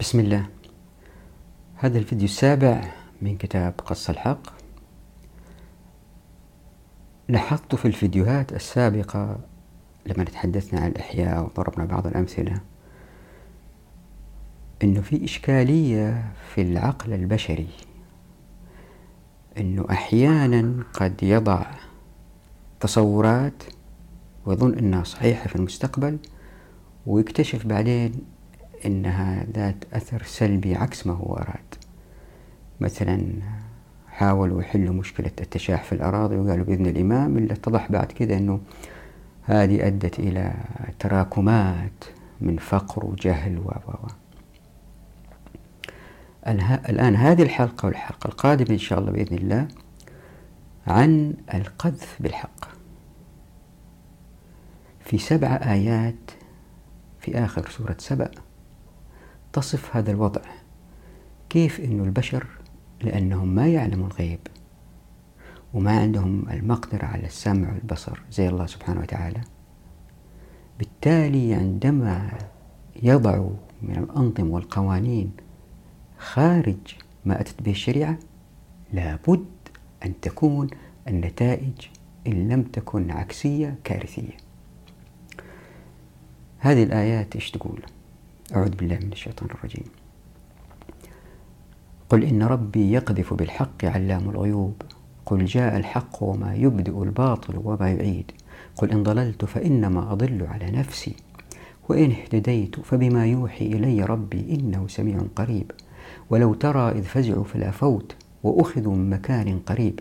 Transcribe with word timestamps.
بسم 0.00 0.20
الله. 0.20 0.46
هذا 1.74 1.98
الفيديو 1.98 2.24
السابع 2.24 2.92
من 3.22 3.36
كتاب 3.36 3.74
قص 3.86 4.10
الحق. 4.10 4.40
لاحظت 7.28 7.74
في 7.74 7.88
الفيديوهات 7.88 8.52
السابقة 8.52 9.38
لما 10.06 10.24
تحدثنا 10.24 10.80
عن 10.80 10.88
الإحياء 10.88 11.44
وضربنا 11.44 11.84
بعض 11.84 12.06
الأمثلة 12.06 12.60
أنه 14.82 15.00
في 15.00 15.24
إشكالية 15.24 16.32
في 16.54 16.62
العقل 16.62 17.12
البشري 17.12 17.68
أنه 19.58 19.86
أحيانا 19.90 20.84
قد 20.92 21.22
يضع 21.22 21.66
تصورات 22.80 23.62
ويظن 24.46 24.78
أنها 24.78 25.04
صحيحة 25.04 25.48
في 25.48 25.56
المستقبل 25.56 26.18
ويكتشف 27.06 27.66
بعدين 27.66 28.12
إنها 28.84 29.46
ذات 29.54 29.84
أثر 29.92 30.22
سلبي 30.22 30.74
عكس 30.74 31.06
ما 31.06 31.12
هو 31.12 31.34
أراد. 31.34 31.74
مثلا 32.80 33.28
حاولوا 34.08 34.60
يحلوا 34.62 34.94
مشكلة 34.94 35.30
التشاح 35.40 35.84
في 35.84 35.92
الأراضي 35.92 36.36
وقالوا 36.36 36.64
بإذن 36.64 36.86
الإمام 36.86 37.38
إلا 37.38 37.52
اتضح 37.52 37.92
بعد 37.92 38.12
كده 38.12 38.36
أنه 38.36 38.60
هذه 39.42 39.86
أدت 39.86 40.18
إلى 40.18 40.54
تراكمات 40.98 42.04
من 42.40 42.56
فقر 42.56 43.06
وجهل 43.06 43.58
و 43.58 43.62
و 43.62 44.06
الآن 46.88 47.16
هذه 47.16 47.42
الحلقة 47.42 47.86
والحلقة 47.86 48.28
القادمة 48.28 48.70
إن 48.70 48.78
شاء 48.78 48.98
الله 48.98 49.12
بإذن 49.12 49.36
الله 49.36 49.68
عن 50.86 51.34
القذف 51.54 52.16
بالحق. 52.20 52.68
في 55.00 55.18
سبع 55.18 55.48
آيات 55.48 56.30
في 57.20 57.38
آخر 57.38 57.68
سورة 57.68 57.96
سبأ. 57.98 58.30
تصف 59.56 59.96
هذا 59.96 60.10
الوضع. 60.10 60.40
كيف 61.48 61.80
أن 61.80 62.00
البشر 62.00 62.46
لأنهم 63.00 63.48
ما 63.48 63.68
يعلموا 63.68 64.06
الغيب 64.06 64.38
وما 65.74 66.00
عندهم 66.00 66.48
المقدرة 66.50 67.04
على 67.04 67.26
السمع 67.26 67.72
والبصر 67.72 68.22
زي 68.30 68.48
الله 68.48 68.66
سبحانه 68.66 69.00
وتعالى؟ 69.00 69.40
بالتالي 70.78 71.54
عندما 71.54 72.38
يضعوا 73.02 73.50
من 73.82 73.96
الأنظمة 73.96 74.54
والقوانين 74.54 75.32
خارج 76.18 76.96
ما 77.24 77.40
أتت 77.40 77.62
به 77.62 77.70
الشريعة 77.70 78.18
لابد 78.92 79.46
أن 80.06 80.20
تكون 80.20 80.66
النتائج 81.08 81.86
إن 82.26 82.48
لم 82.48 82.62
تكن 82.62 83.10
عكسية 83.10 83.74
كارثية. 83.84 84.36
هذه 86.58 86.82
الآيات 86.82 87.34
إيش 87.34 87.50
تقول؟ 87.50 87.82
أعوذ 88.54 88.70
بالله 88.70 88.98
من 88.98 89.12
الشيطان 89.12 89.48
الرجيم. 89.50 89.84
قل 92.08 92.24
إن 92.24 92.42
ربي 92.42 92.92
يقذف 92.92 93.34
بالحق 93.34 93.84
علام 93.84 94.30
الغيوب. 94.30 94.82
قل 95.26 95.44
جاء 95.44 95.76
الحق 95.76 96.22
وما 96.22 96.54
يبدئ 96.54 97.02
الباطل 97.02 97.60
وما 97.64 97.90
يعيد. 97.90 98.32
قل 98.76 98.90
إن 98.90 99.02
ضللت 99.02 99.44
فإنما 99.44 100.12
أضل 100.12 100.46
على 100.46 100.70
نفسي. 100.70 101.16
وإن 101.88 102.10
اهتديت 102.10 102.80
فبما 102.80 103.26
يوحي 103.26 103.66
إلي 103.66 104.04
ربي 104.04 104.54
إنه 104.54 104.88
سميع 104.88 105.18
قريب. 105.36 105.70
ولو 106.30 106.54
ترى 106.54 106.90
إذ 106.90 107.02
فزعوا 107.02 107.44
فلا 107.44 107.70
فوت 107.70 108.14
وأخذوا 108.42 108.94
من 108.94 109.10
مكان 109.10 109.58
قريب. 109.58 110.00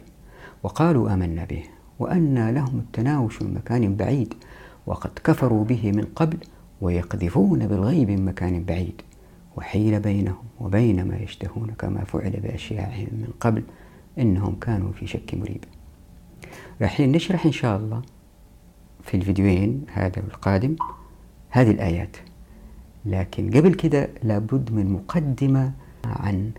وقالوا 0.64 1.14
آمنا 1.14 1.46
به 1.46 1.64
وأنى 2.00 2.52
لهم 2.52 2.80
التناوش 2.80 3.42
من 3.42 3.54
مكان 3.54 3.96
بعيد. 3.96 4.34
وقد 4.86 5.10
كفروا 5.24 5.64
به 5.64 5.92
من 5.92 6.06
قبل 6.16 6.38
ويقذفون 6.82 7.68
بالغيب 7.68 8.10
من 8.10 8.26
مكان 8.26 8.64
بعيد 8.64 9.02
وحيل 9.58 10.00
بينهم 10.00 10.44
وبين 10.60 11.08
ما 11.08 11.18
يشتهون 11.18 11.72
كما 11.80 12.04
فعل 12.04 12.32
بأشياعهم 12.32 13.08
من 13.12 13.30
قبل 13.40 13.64
إنهم 14.20 14.56
كانوا 14.56 14.92
في 14.92 15.08
شك 15.08 15.36
مريب. 15.36 15.64
راح 16.82 17.00
نشرح 17.00 17.46
إن 17.46 17.52
شاء 17.52 17.78
الله 17.78 18.02
في 19.04 19.18
الفيديوين 19.18 19.86
هذا 19.94 20.22
والقادم 20.22 20.76
هذه 21.50 21.72
الآيات. 21.72 22.18
لكن 23.06 23.50
قبل 23.50 23.74
كده 23.74 24.10
لابد 24.24 24.72
من 24.72 24.94
مقدمة 24.94 25.72
عن 26.06 26.52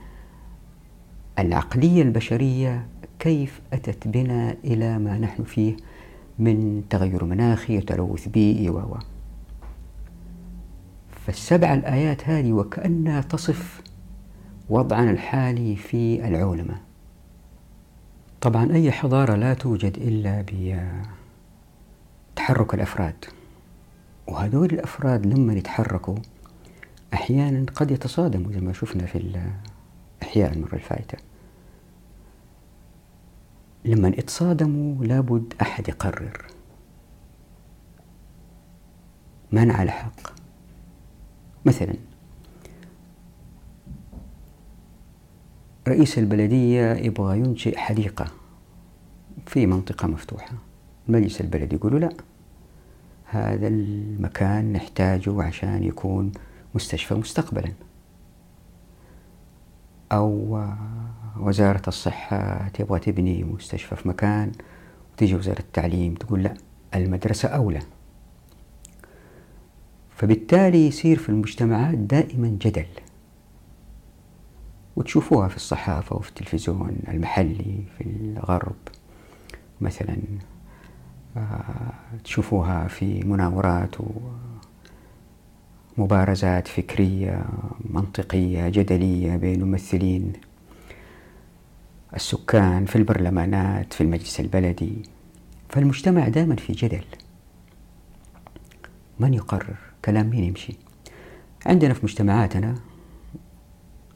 العقلية 1.38 2.02
البشرية 2.02 2.86
كيف 3.18 3.60
أتت 3.72 4.08
بنا 4.08 4.56
إلى 4.64 4.98
ما 4.98 5.18
نحن 5.18 5.42
فيه 5.44 5.76
من 6.38 6.82
تغير 6.90 7.24
مناخي 7.24 7.78
وتلوث 7.78 8.28
بيئي 8.28 8.70
و. 8.70 8.96
فالسبع 11.26 11.74
الآيات 11.74 12.28
هذه 12.28 12.52
وكأنها 12.52 13.20
تصف 13.20 13.82
وضعنا 14.68 15.10
الحالي 15.10 15.76
في 15.76 16.28
العولمة. 16.28 16.80
طبعا 18.40 18.72
أي 18.72 18.92
حضارة 18.92 19.34
لا 19.34 19.54
توجد 19.54 19.96
إلا 19.96 20.44
بتحرك 22.32 22.74
الأفراد. 22.74 23.24
وهذول 24.26 24.72
الأفراد 24.72 25.26
لما 25.26 25.54
يتحركوا 25.54 26.16
أحيانا 27.14 27.66
قد 27.74 27.90
يتصادموا 27.90 28.52
زي 28.52 28.60
ما 28.60 28.72
شفنا 28.72 29.06
في 29.06 29.18
الإحياء 29.18 30.52
المرة 30.52 30.74
الفائتة 30.74 31.18
لما 33.84 34.08
يتصادموا 34.08 35.04
لابد 35.04 35.54
أحد 35.60 35.88
يقرر. 35.88 36.46
من 39.52 39.70
على 39.70 39.90
حق؟ 39.90 40.45
مثلا 41.66 41.94
رئيس 45.88 46.18
البلدية 46.18 46.92
يبغى 46.92 47.38
ينشئ 47.38 47.76
حديقة 47.76 48.26
في 49.46 49.66
منطقة 49.66 50.08
مفتوحة. 50.08 50.52
مجلس 51.08 51.40
البلد 51.40 51.72
يقولوا 51.72 51.98
لا 51.98 52.10
هذا 53.24 53.68
المكان 53.68 54.72
نحتاجه 54.72 55.42
عشان 55.42 55.84
يكون 55.84 56.32
مستشفى 56.74 57.14
مستقبلا. 57.14 57.72
أو 60.12 60.62
وزارة 61.40 61.82
الصحة 61.88 62.68
تبغى 62.68 63.00
تبني 63.00 63.44
مستشفى 63.44 63.96
في 63.96 64.08
مكان 64.08 64.52
وتيجي 65.12 65.34
وزارة 65.34 65.60
التعليم 65.60 66.14
تقول 66.14 66.42
لا 66.42 66.54
المدرسة 66.94 67.48
أولى. 67.48 67.80
فبالتالي 70.16 70.86
يصير 70.86 71.18
في 71.18 71.28
المجتمعات 71.28 71.98
دائما 71.98 72.48
جدل. 72.60 72.86
وتشوفوها 74.96 75.48
في 75.48 75.56
الصحافة 75.56 76.16
وفي 76.16 76.28
التلفزيون 76.28 76.98
المحلي 77.08 77.84
في 77.98 78.04
الغرب. 78.04 78.76
مثلا 79.80 80.16
آه، 81.36 81.92
تشوفوها 82.24 82.88
في 82.88 83.24
مناورات 83.24 83.96
ومبارزات 85.98 86.68
فكرية 86.68 87.44
منطقية 87.90 88.68
جدلية 88.68 89.36
بين 89.36 89.64
ممثلين. 89.64 90.32
السكان 92.14 92.84
في 92.84 92.96
البرلمانات 92.96 93.92
في 93.92 94.00
المجلس 94.00 94.40
البلدي. 94.40 95.02
فالمجتمع 95.68 96.28
دائما 96.28 96.56
في 96.56 96.72
جدل. 96.72 97.04
من 99.20 99.34
يقرر؟ 99.34 99.85
كلام 100.06 100.30
مين 100.30 100.44
يمشي؟ 100.44 100.76
عندنا 101.66 101.94
في 101.94 102.00
مجتمعاتنا 102.02 102.74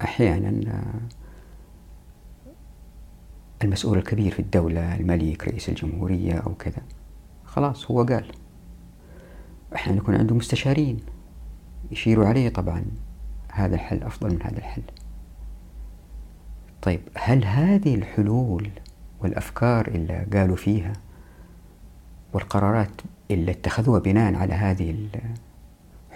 أحيانا 0.02 0.82
المسؤول 3.62 3.98
الكبير 3.98 4.32
في 4.32 4.38
الدولة 4.40 4.96
الملك 4.96 5.48
رئيس 5.48 5.68
الجمهورية 5.68 6.32
أو 6.32 6.54
كذا. 6.54 6.82
خلاص 7.44 7.90
هو 7.90 8.02
قال. 8.02 8.32
أحيانا 9.74 9.98
يكون 9.98 10.14
عنده 10.14 10.34
مستشارين 10.34 11.00
يشيروا 11.90 12.26
عليه 12.26 12.48
طبعا. 12.48 12.84
هذا 13.52 13.74
الحل 13.74 14.02
أفضل 14.02 14.30
من 14.34 14.42
هذا 14.42 14.58
الحل. 14.58 14.82
طيب 16.82 17.00
هل 17.14 17.44
هذه 17.44 17.94
الحلول 17.94 18.70
والأفكار 19.20 19.88
اللي 19.88 20.26
قالوا 20.32 20.56
فيها 20.56 20.92
والقرارات 22.32 23.00
اللي 23.30 23.50
اتخذوها 23.50 24.00
بناء 24.00 24.34
على 24.34 24.54
هذه 24.54 24.90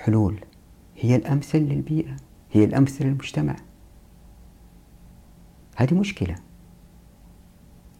الحلول. 0.04 0.40
هي 0.96 1.16
الأمثل 1.16 1.58
للبيئة. 1.58 2.16
هي 2.52 2.64
الأمثل 2.64 3.04
للمجتمع. 3.04 3.56
هذه 5.76 5.94
مشكلة. 5.94 6.34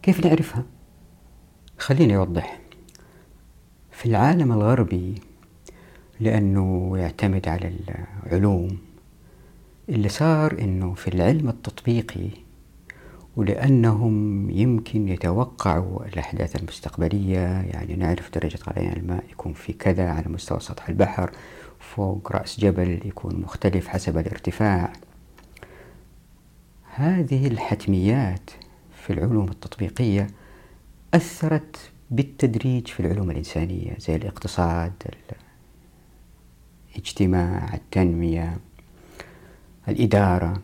كيف 0.01 0.25
نعرفها؟ 0.25 0.63
خليني 1.77 2.17
أوضح. 2.17 2.59
في 3.91 4.05
العالم 4.05 4.51
الغربي 4.51 5.15
لأنه 6.19 6.97
يعتمد 6.97 7.47
على 7.47 7.73
العلوم 8.25 8.77
اللي 9.89 10.09
صار 10.09 10.59
أنه 10.61 10.93
في 10.93 11.07
العلم 11.07 11.49
التطبيقي 11.49 12.29
ولأنهم 13.35 14.49
يمكن 14.49 15.09
يتوقعوا 15.09 16.05
الأحداث 16.05 16.55
المستقبلية. 16.55 17.61
يعني 17.61 17.95
نعرف 17.95 18.31
درجة 18.33 18.59
غليان 18.69 18.97
الماء 18.97 19.23
يكون 19.31 19.53
في 19.53 19.73
كذا 19.73 20.09
على 20.09 20.25
مستوى 20.27 20.59
سطح 20.59 20.89
البحر. 20.89 21.31
فوق 21.93 22.31
رأس 22.31 22.59
جبل 22.59 22.99
يكون 23.05 23.41
مختلف 23.41 23.87
حسب 23.87 24.17
الارتفاع. 24.17 24.93
هذه 26.95 27.47
الحتميات 27.47 28.49
في 29.03 29.13
العلوم 29.13 29.49
التطبيقية 29.49 30.27
أثرت 31.13 31.91
بالتدريج 32.11 32.87
في 32.87 32.99
العلوم 32.99 33.31
الإنسانية 33.31 33.95
زي 33.99 34.15
الاقتصاد 34.15 34.93
الاجتماع 36.95 37.73
التنمية 37.73 38.57
الإدارة. 39.87 40.61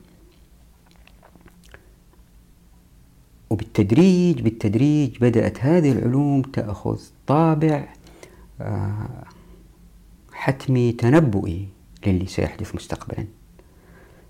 وبالتدريج 3.50 4.41
بالتدريج 4.41 5.17
بدأت 5.17 5.59
هذه 5.59 5.91
العلوم 5.91 6.41
تأخذ 6.41 7.00
طابع 7.27 7.88
آه، 8.62 9.24
حتمي 10.41 10.91
تنبؤي 10.91 11.67
للي 12.07 12.25
سيحدث 12.25 12.75
مستقبلا. 12.75 13.25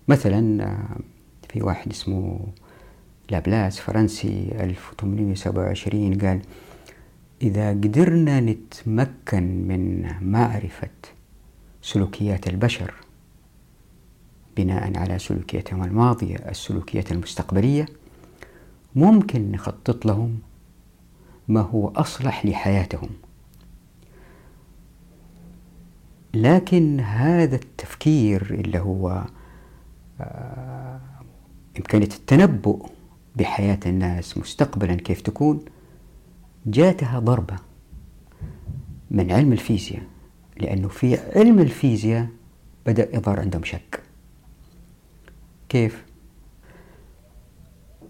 مثلا 0.08 0.64
آه، 0.64 0.98
في 1.50 1.62
واحد 1.62 1.92
اسمه 1.92 2.40
لابلاس 3.30 3.80
فرنسي 3.80 4.52
1827 4.60 6.18
قال 6.18 6.42
إذا 7.42 7.70
قدرنا 7.70 8.40
نتمكن 8.40 9.68
من 9.68 10.12
معرفة 10.22 10.90
سلوكيات 11.82 12.48
البشر 12.48 12.94
بناء 14.58 14.98
على 14.98 15.20
سلوكياتهم 15.20 15.84
الماضية 15.84 16.36
السلوكيات 16.36 17.12
المستقبلية 17.12 17.86
ممكن 18.96 19.52
نخطط 19.52 20.06
لهم 20.06 20.40
ما 21.48 21.62
هو 21.62 21.88
أصلح 21.88 22.46
لحياتهم. 22.46 23.10
لكن 26.34 27.00
هذا 27.00 27.56
التفكير 27.56 28.42
اللي 28.42 28.80
هو 28.80 29.26
آه، 30.22 31.00
إمكانية 31.78 32.06
التنبؤ 32.06 32.86
بحياة 33.36 33.80
الناس 33.86 34.38
مستقبلا 34.38 34.96
كيف 34.96 35.22
تكون 35.22 35.66
جاتها 36.66 37.20
ضربة 37.20 37.56
من 39.12 39.32
علم 39.32 39.54
الفيزياء 39.54 40.04
لأنه 40.58 40.88
في 40.88 41.18
علم 41.36 41.60
الفيزياء 41.60 42.28
بدأ 42.86 43.16
يظهر 43.16 43.40
عندهم 43.40 43.64
شك 43.64 44.02
كيف؟ 45.70 46.06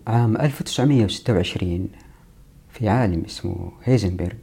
عام 0.07 0.37
1926 0.37 1.87
في 2.69 2.89
عالم 2.89 3.23
اسمه 3.25 3.71
هيزنبرغ 3.83 4.37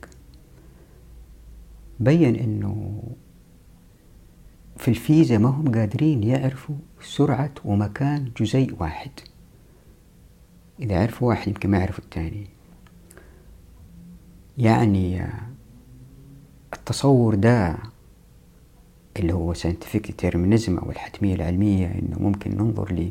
بين 2.01 2.37
إنه 2.37 2.88
في 4.89 4.95
الفيزياء 4.95 5.41
ما 5.41 5.49
هم 5.49 5.75
قادرين 5.75 6.23
يعرفوا 6.23 6.75
سرعة 7.03 7.51
ومكان 7.65 8.31
جزيء 8.41 8.77
واحد. 8.81 9.11
إذا 10.81 11.03
عرفوا 11.03 11.29
واحد 11.29 11.49
يمكن 11.49 11.71
ما 11.71 11.79
يعرفوا 11.79 12.05
الثاني. 12.05 12.47
يعني 14.59 15.27
التصور 16.73 17.35
ده 17.35 17.77
اللي 19.17 19.33
هو 19.33 19.55
scientific 19.55 20.01
determinism 20.01 20.69
أو 20.69 20.91
الحتمية 20.91 21.35
العلمية 21.35 21.87
إنه 21.87 22.19
ممكن 22.19 22.57
ننظر 22.57 23.11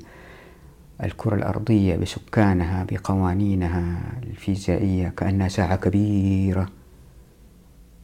للكرة 1.02 1.36
الأرضية 1.36 1.96
بسكانها 1.96 2.84
بقوانينها 2.92 4.14
الفيزيائية 4.24 5.10
كأنها 5.10 5.48
ساعة 5.48 5.76
كبيرة 5.76 6.70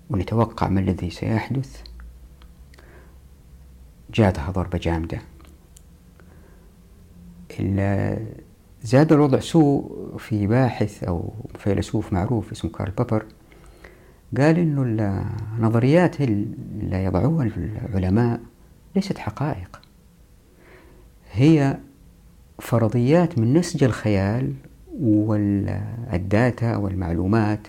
ونتوقع 0.10 0.70
ما 0.70 0.80
الذي 0.80 1.10
سيحدث. 1.10 1.93
جاتها 4.14 4.52
ضربة 4.52 4.78
جامدة. 4.78 5.20
زاد 8.84 9.12
الوضع 9.12 9.40
سوء 9.40 10.18
في 10.18 10.48
باحث 10.48 11.04
أو 11.04 11.34
فيلسوف 11.60 12.14
معروف 12.14 12.52
اسمه 12.52 12.72
كارل 12.72 12.92
بابر 12.92 13.26
قال 14.38 14.60
إنه 14.60 14.82
النظريات 15.58 16.22
اللي 16.22 17.04
يضعوها 17.04 17.44
العلماء 17.46 18.40
ليست 18.96 19.18
حقائق. 19.18 19.82
هي 21.32 21.78
فرضيات 22.60 23.40
من 23.40 23.54
نسج 23.54 23.84
الخيال 23.84 24.54
والداتا 25.00 26.76
والمعلومات 26.76 27.68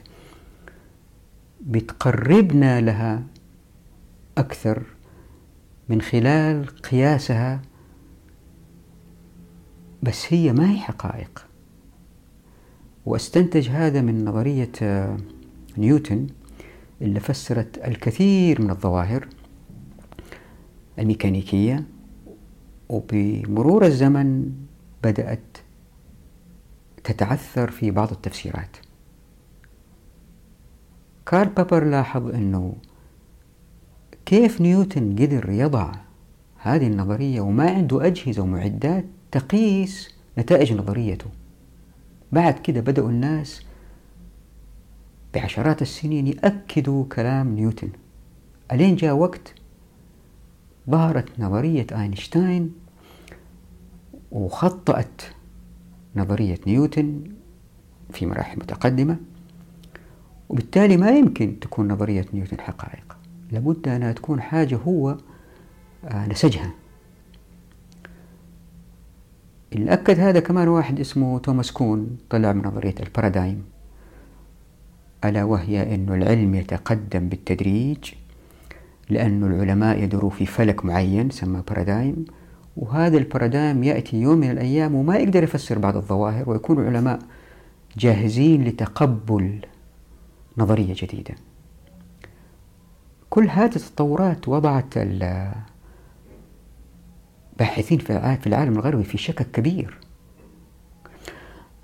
بتقربنا 1.60 2.80
لها 2.80 3.22
أكثر 4.38 4.82
من 5.88 6.00
خلال 6.00 6.66
قياسها 6.66 7.62
بس 10.02 10.32
هي 10.32 10.52
ما 10.52 10.70
هي 10.70 10.78
حقائق. 10.78 11.46
واستنتج 13.06 13.68
هذا 13.68 14.00
من 14.00 14.24
نظرية 14.24 14.72
آه، 14.82 15.16
نيوتن 15.78 16.26
اللي 17.02 17.20
فسرت 17.20 17.78
الكثير 17.78 18.62
من 18.62 18.70
الظواهر 18.70 19.28
الميكانيكية. 20.98 21.84
وبمرور 22.88 23.84
الزمن 23.84 24.52
بدأت 25.02 25.58
تتعثر 27.04 27.70
في 27.70 27.90
بعض 27.90 28.10
التفسيرات. 28.10 28.76
كارل 31.26 31.48
بابر 31.48 31.84
لاحظ 31.84 32.26
أنه 32.34 32.74
كيف 34.26 34.60
نيوتن 34.60 35.16
قدر 35.16 35.50
يضع 35.50 35.92
هذه 36.56 36.86
النظرية 36.86 37.40
وما 37.40 37.70
عنده 37.70 38.06
أجهزة 38.06 38.42
ومعدات 38.42 39.04
تقيس 39.30 40.14
نتائج 40.38 40.72
نظريته؟ 40.72 41.26
بعد 42.32 42.54
كده 42.54 42.80
بدأوا 42.80 43.08
الناس 43.08 43.62
بعشرات 45.34 45.82
السنين 45.82 46.26
يأكدوا 46.26 47.04
كلام 47.04 47.54
نيوتن. 47.54 47.90
ألين 48.72 48.96
جاء 48.96 49.14
وقت 49.14 49.54
ظهرت 50.90 51.40
نظرية 51.40 51.86
أينشتاين 51.92 52.74
وخطأت 54.32 55.22
نظرية 56.16 56.60
نيوتن 56.66 57.24
في 58.12 58.26
مراحل 58.26 58.58
متقدمة 58.58 59.16
وبالتالي 60.48 60.96
ما 60.96 61.10
يمكن 61.10 61.60
تكون 61.60 61.88
نظرية 61.92 62.26
نيوتن 62.32 62.60
حقائق. 62.60 63.13
لابد 63.52 63.88
أنها 63.88 64.12
تكون 64.12 64.40
حاجة 64.40 64.76
هو 64.76 65.16
آه، 66.04 66.26
نسجها 66.26 66.70
اللي 69.74 69.92
أكد 69.92 70.20
هذا 70.20 70.40
كمان 70.40 70.68
واحد 70.68 71.00
اسمه 71.00 71.38
توماس 71.38 71.72
كون 71.72 72.16
طلع 72.30 72.52
من 72.52 72.62
نظرية 72.62 72.94
البارادايم. 73.00 73.64
ألا 75.24 75.44
وهي 75.44 75.94
أن 75.94 76.08
العلم 76.08 76.54
يتقدم 76.54 77.28
بالتدريج 77.28 78.12
لأن 79.10 79.44
العلماء 79.44 80.02
يدوروا 80.02 80.30
في 80.30 80.46
فلك 80.46 80.84
معين 80.84 81.30
سمى 81.30 81.62
بارادايم. 81.68 82.24
وهذا 82.76 83.18
البارادايم 83.18 83.84
يأتي 83.84 84.16
يوم 84.16 84.38
من 84.38 84.50
الأيام 84.50 84.94
وما 84.94 85.16
يقدر 85.16 85.42
يفسر 85.42 85.78
بعض 85.78 85.96
الظواهر 85.96 86.50
ويكون 86.50 86.78
العلماء 86.78 87.18
جاهزين 87.98 88.64
لتقبل 88.64 89.60
نظرية 90.58 90.94
جديدة. 90.96 91.34
كل 93.34 93.48
هذه 93.48 93.76
التطورات 93.76 94.48
وضعت 94.48 94.98
باحثين 97.58 97.98
في 97.98 98.46
العالم 98.46 98.72
الغربي 98.72 99.04
في 99.04 99.18
شكك 99.18 99.50
كبير. 99.50 99.98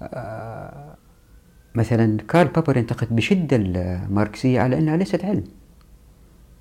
آه، 0.03 0.97
مثلا 1.75 2.17
كارل 2.29 2.49
بابر 2.49 2.77
ينتقد 2.77 3.17
بشدة 3.17 3.57
الماركسية 3.57 4.61
على 4.61 4.79
أنها 4.79 4.97
ليست 4.97 5.25
علم. 5.25 5.45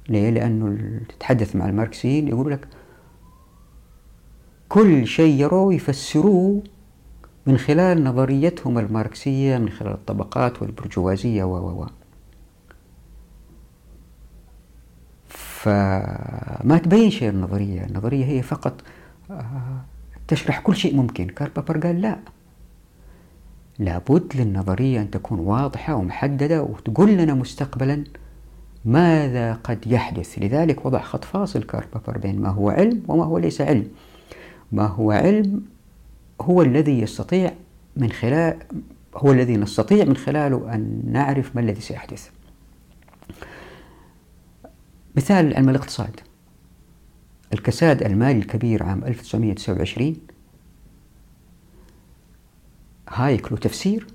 ليه؟ 0.09 0.29
لأنه 0.29 0.99
تتحدث 1.09 1.55
مع 1.55 1.65
الماركسيين 1.65 2.27
يقول 2.27 2.51
لك 2.51 2.67
كل 4.69 5.07
شيء 5.07 5.41
يروه 5.41 5.73
يفسروه 5.73 6.63
من 7.45 7.57
خلال 7.57 8.03
نظريتهم 8.03 8.77
الماركسية 8.77 9.57
من 9.57 9.69
خلال 9.69 9.93
الطبقات 9.93 10.61
والبرجوازية 10.61 11.43
و 11.43 11.57
و 11.57 11.83
و. 11.83 11.98
فما 15.61 16.77
تبين 16.83 17.09
شيء 17.09 17.29
النظرية. 17.29 17.85
النظرية 17.85 18.25
هي 18.25 18.41
فقط 18.41 18.81
تشرح 20.27 20.59
كل 20.59 20.75
شيء 20.75 20.95
ممكن. 20.95 21.27
كارل 21.27 21.51
بابر 21.55 21.77
قال 21.77 22.01
لا. 22.01 22.19
لابد 23.79 24.31
للنظرية 24.35 25.01
أن 25.01 25.11
تكون 25.11 25.39
واضحة 25.39 25.95
ومحددة 25.95 26.63
وتقول 26.63 27.09
لنا 27.09 27.33
مستقبلا 27.33 28.03
ماذا 28.85 29.53
قد 29.53 29.87
يحدث. 29.87 30.39
لذلك 30.39 30.85
وضع 30.85 31.01
خط 31.01 31.23
فاصل 31.23 31.63
كارل 31.63 31.85
بابر 31.93 32.17
بين 32.17 32.41
ما 32.41 32.49
هو 32.49 32.69
علم 32.69 33.03
وما 33.07 33.25
هو 33.25 33.37
ليس 33.37 33.61
علم. 33.61 33.87
ما 34.71 34.85
هو 34.85 35.11
علم 35.11 35.61
هو 36.41 36.61
الذي 36.61 37.01
يستطيع 37.01 37.51
من 37.97 38.11
خلال 38.11 38.57
هو 39.15 39.31
الذي 39.31 39.57
نستطيع 39.57 40.05
من 40.05 40.15
خلاله 40.15 40.73
أن 40.73 41.01
نعرف 41.11 41.55
ما 41.55 41.61
الذي 41.61 41.81
سيحدث. 41.81 42.29
مثال 45.19 45.55
علم 45.55 45.69
الاقتصاد. 45.69 46.19
الكساد 47.53 48.03
المالي 48.03 48.39
الكبير 48.39 48.83
عام 48.83 49.03
1929 49.03 50.15
هايك 53.09 53.51
له 53.51 53.57
تفسير 53.57 54.07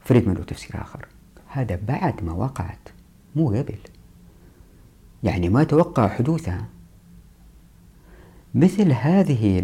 فريدمان 0.00 0.36
له 0.36 0.44
تفسير 0.44 0.82
آخر. 0.82 1.06
هذا 1.48 1.78
بعد 1.88 2.24
ما 2.24 2.32
وقعت 2.32 2.88
مو 3.36 3.48
قبل. 3.48 3.78
يعني 5.22 5.48
ما 5.48 5.64
توقع 5.64 6.08
حدوثها. 6.08 6.66
مثل 8.54 8.92
هذه 8.92 9.58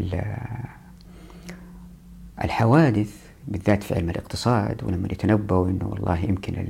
الحوادث 2.44 3.16
بالذات 3.48 3.82
في 3.82 3.94
علم 3.94 4.10
الاقتصاد 4.10 4.84
ولما 4.84 5.08
يتنبؤوا 5.12 5.68
إنه 5.68 5.86
والله 5.86 6.18
يمكن 6.18 6.66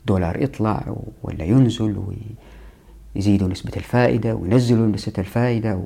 الدولار 0.00 0.42
يطلع 0.42 0.96
ولا 1.22 1.44
ينزل 1.44 2.16
ويزيدوا 3.16 3.48
نسبة 3.48 3.72
الفائدة 3.76 4.34
وينزلوا 4.34 4.86
نسبة 4.86 5.12
الفائدة 5.18 5.84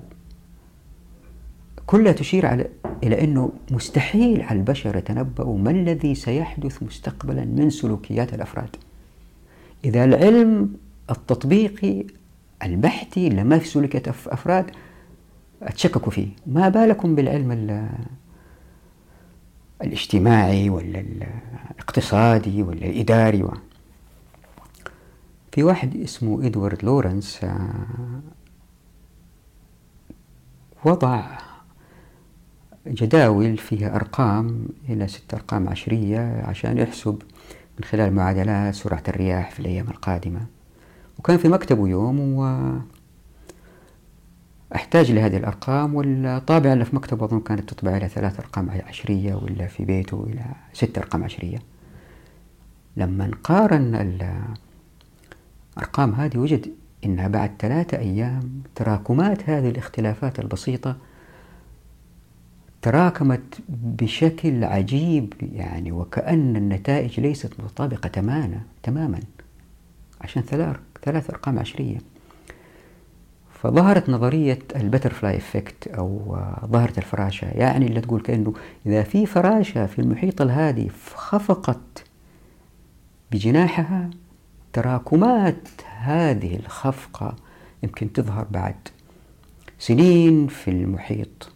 كلها 1.86 2.12
تشير 2.12 2.46
على 2.46 2.66
إلى 3.02 3.24
أنه 3.24 3.52
مستحيل 3.70 4.42
على 4.42 4.58
البشر 4.58 4.96
يتنبؤوا 4.96 5.58
ما 5.58 5.70
الذي 5.70 6.14
سيحدث 6.14 6.82
مستقبلا 6.82 7.44
من 7.44 7.70
سلوكيات 7.70 8.34
الأفراد. 8.34 8.76
إذا 9.84 10.04
العلم 10.04 10.74
التطبيقي 11.10 12.04
البحثي 12.62 13.26
اللي 13.26 13.44
ما 13.44 13.58
في 13.58 13.68
سلوكيات 13.68 14.08
أفراد 14.08 14.70
تشككوا 15.74 16.12
فيه. 16.12 16.28
ما 16.46 16.68
بالكم 16.68 17.14
بالعلم 17.14 17.88
الاجتماعي 19.82 20.70
ولا 20.70 21.04
الاقتصادي 21.78 22.62
ولا 22.62 22.86
الإداري 22.86 23.42
في 25.52 25.62
واحد 25.62 25.96
اسمه 25.96 26.46
إدوارد 26.46 26.84
لورنس 26.84 27.44
آه، 27.44 28.20
وضع 30.84 31.38
جداول 32.86 33.56
فيها 33.56 33.96
أرقام 33.96 34.66
إلى 34.88 35.08
ست 35.08 35.34
أرقام 35.34 35.68
عشرية 35.68 36.42
عشان 36.46 36.78
يحسب 36.78 37.22
من 37.78 37.84
خلال 37.84 38.14
معادلات 38.14 38.74
سرعة 38.74 39.02
الرياح 39.08 39.50
في 39.50 39.60
الأيام 39.60 39.88
القادمة. 39.88 40.46
وكان 41.18 41.36
في 41.36 41.48
مكتبه 41.48 41.88
يوم 41.88 42.20
و 42.20 42.62
احتاج 44.74 45.12
لهذه 45.12 45.36
الأرقام 45.36 45.94
والطابعة 45.94 46.72
اللي 46.72 46.84
في 46.84 46.96
مكتبه 46.96 47.24
أظن 47.24 47.40
كانت 47.40 47.70
تطبع 47.70 47.96
إلى 47.96 48.08
ثلاث 48.08 48.40
أرقام 48.40 48.70
عشرية 48.70 49.34
ولا 49.34 49.66
في 49.66 49.84
بيته 49.84 50.26
إلى 50.28 50.44
ست 50.72 50.98
أرقام 50.98 51.24
عشرية. 51.24 51.58
لما 52.96 53.26
نقارن 53.26 53.94
الأرقام 55.76 56.12
هذه 56.14 56.38
وجد 56.38 56.70
أنها 57.04 57.28
بعد 57.28 57.50
ثلاثة 57.58 57.98
أيام 57.98 58.62
تراكمات 58.74 59.50
هذه 59.50 59.68
الاختلافات 59.68 60.38
البسيطة 60.38 60.96
تراكمت 62.82 63.60
بشكل 63.68 64.64
عجيب 64.64 65.34
يعني 65.40 65.92
وكأن 65.92 66.56
النتائج 66.56 67.20
ليست 67.20 67.52
متطابقة 67.60 68.08
تماما 68.08 68.60
تماما 68.82 69.20
عشان 70.20 70.42
ثلاث 70.42 70.76
ثلاث 71.04 71.30
أرقام 71.30 71.58
عشرية. 71.58 71.98
فظهرت 73.52 74.10
نظرية 74.10 74.58
ال 74.76 74.82
butterfly 74.82 75.36
effect 75.36 75.88
أو 75.88 76.38
ظاهرة 76.66 76.98
الفراشة. 76.98 77.46
يعني 77.46 77.86
اللي 77.86 78.00
تقول 78.00 78.20
كأنه 78.20 78.54
إذا 78.86 79.02
في 79.02 79.26
فراشة 79.26 79.86
في 79.86 79.98
المحيط 79.98 80.40
الهادي 80.42 80.90
خفقت 81.14 82.04
بجناحها 83.32 84.10
تراكمات 84.72 85.68
هذه 85.86 86.56
الخفقة 86.56 87.36
يمكن 87.82 88.12
تظهر 88.12 88.46
بعد. 88.50 88.76
سنين 89.78 90.46
في 90.46 90.70
المحيط 90.70 91.52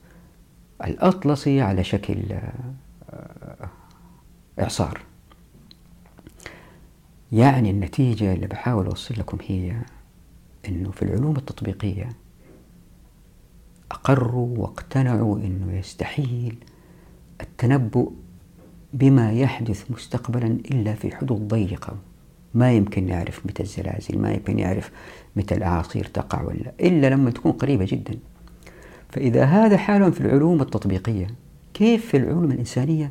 الأطلسي 0.85 1.61
على 1.61 1.85
شكل 1.85 2.23
آه، 3.11 3.69
إعصار. 4.61 5.01
يعني 7.33 7.71
النتيجة 7.71 8.35
اللي 8.35 8.47
بحاول 8.47 8.87
أوصل 8.87 9.15
لكم 9.19 9.39
هي 9.47 9.77
أنه 10.69 10.91
في 10.91 11.03
العلوم 11.03 11.37
التطبيقية 11.37 12.09
أقروا 13.91 14.59
واقتنعوا 14.59 15.39
أنه 15.39 15.73
يستحيل 15.73 16.59
التنبؤ 17.41 18.13
بما 18.93 19.33
يحدث 19.33 19.91
مستقبلا 19.91 20.47
إلا 20.47 20.95
في 20.95 21.17
حدود 21.17 21.49
ضيقة. 21.49 21.97
ما 22.57 22.73
يمكن 22.73 23.07
نعرف 23.07 23.47
متى 23.47 23.63
الزلازل 23.63 24.19
ما 24.19 24.33
يمكن 24.33 24.57
نعرف 24.57 24.91
متى 25.37 25.55
الأعاصير 25.55 26.05
تقع 26.05 26.43
ولا 26.43 26.73
إلا 26.81 27.11
لما 27.11 27.31
تكون 27.31 27.53
قريبة 27.53 27.85
جدا. 27.85 28.19
فإذا 29.09 29.45
هذا 29.45 29.77
حال 29.77 30.13
في 30.13 30.21
العلوم 30.21 30.61
التطبيقية 30.61 31.27
كيف 31.75 32.07
في 32.07 32.17
العلوم 32.17 32.45
الإنسانية 32.53 33.11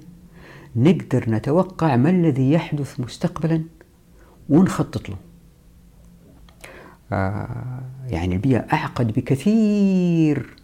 نقدر 0.76 1.30
نتوقع 1.30 1.96
ما 1.96 2.10
الذي 2.10 2.52
يحدث 2.52 3.00
مستقبلا 3.00 3.64
ونخطط 4.50 5.10
له؟ 5.10 5.16
آه 7.14 7.82
يعني 8.08 8.36
البيئة 8.36 8.60
أعقد 8.74 9.12
بكثير 9.12 10.56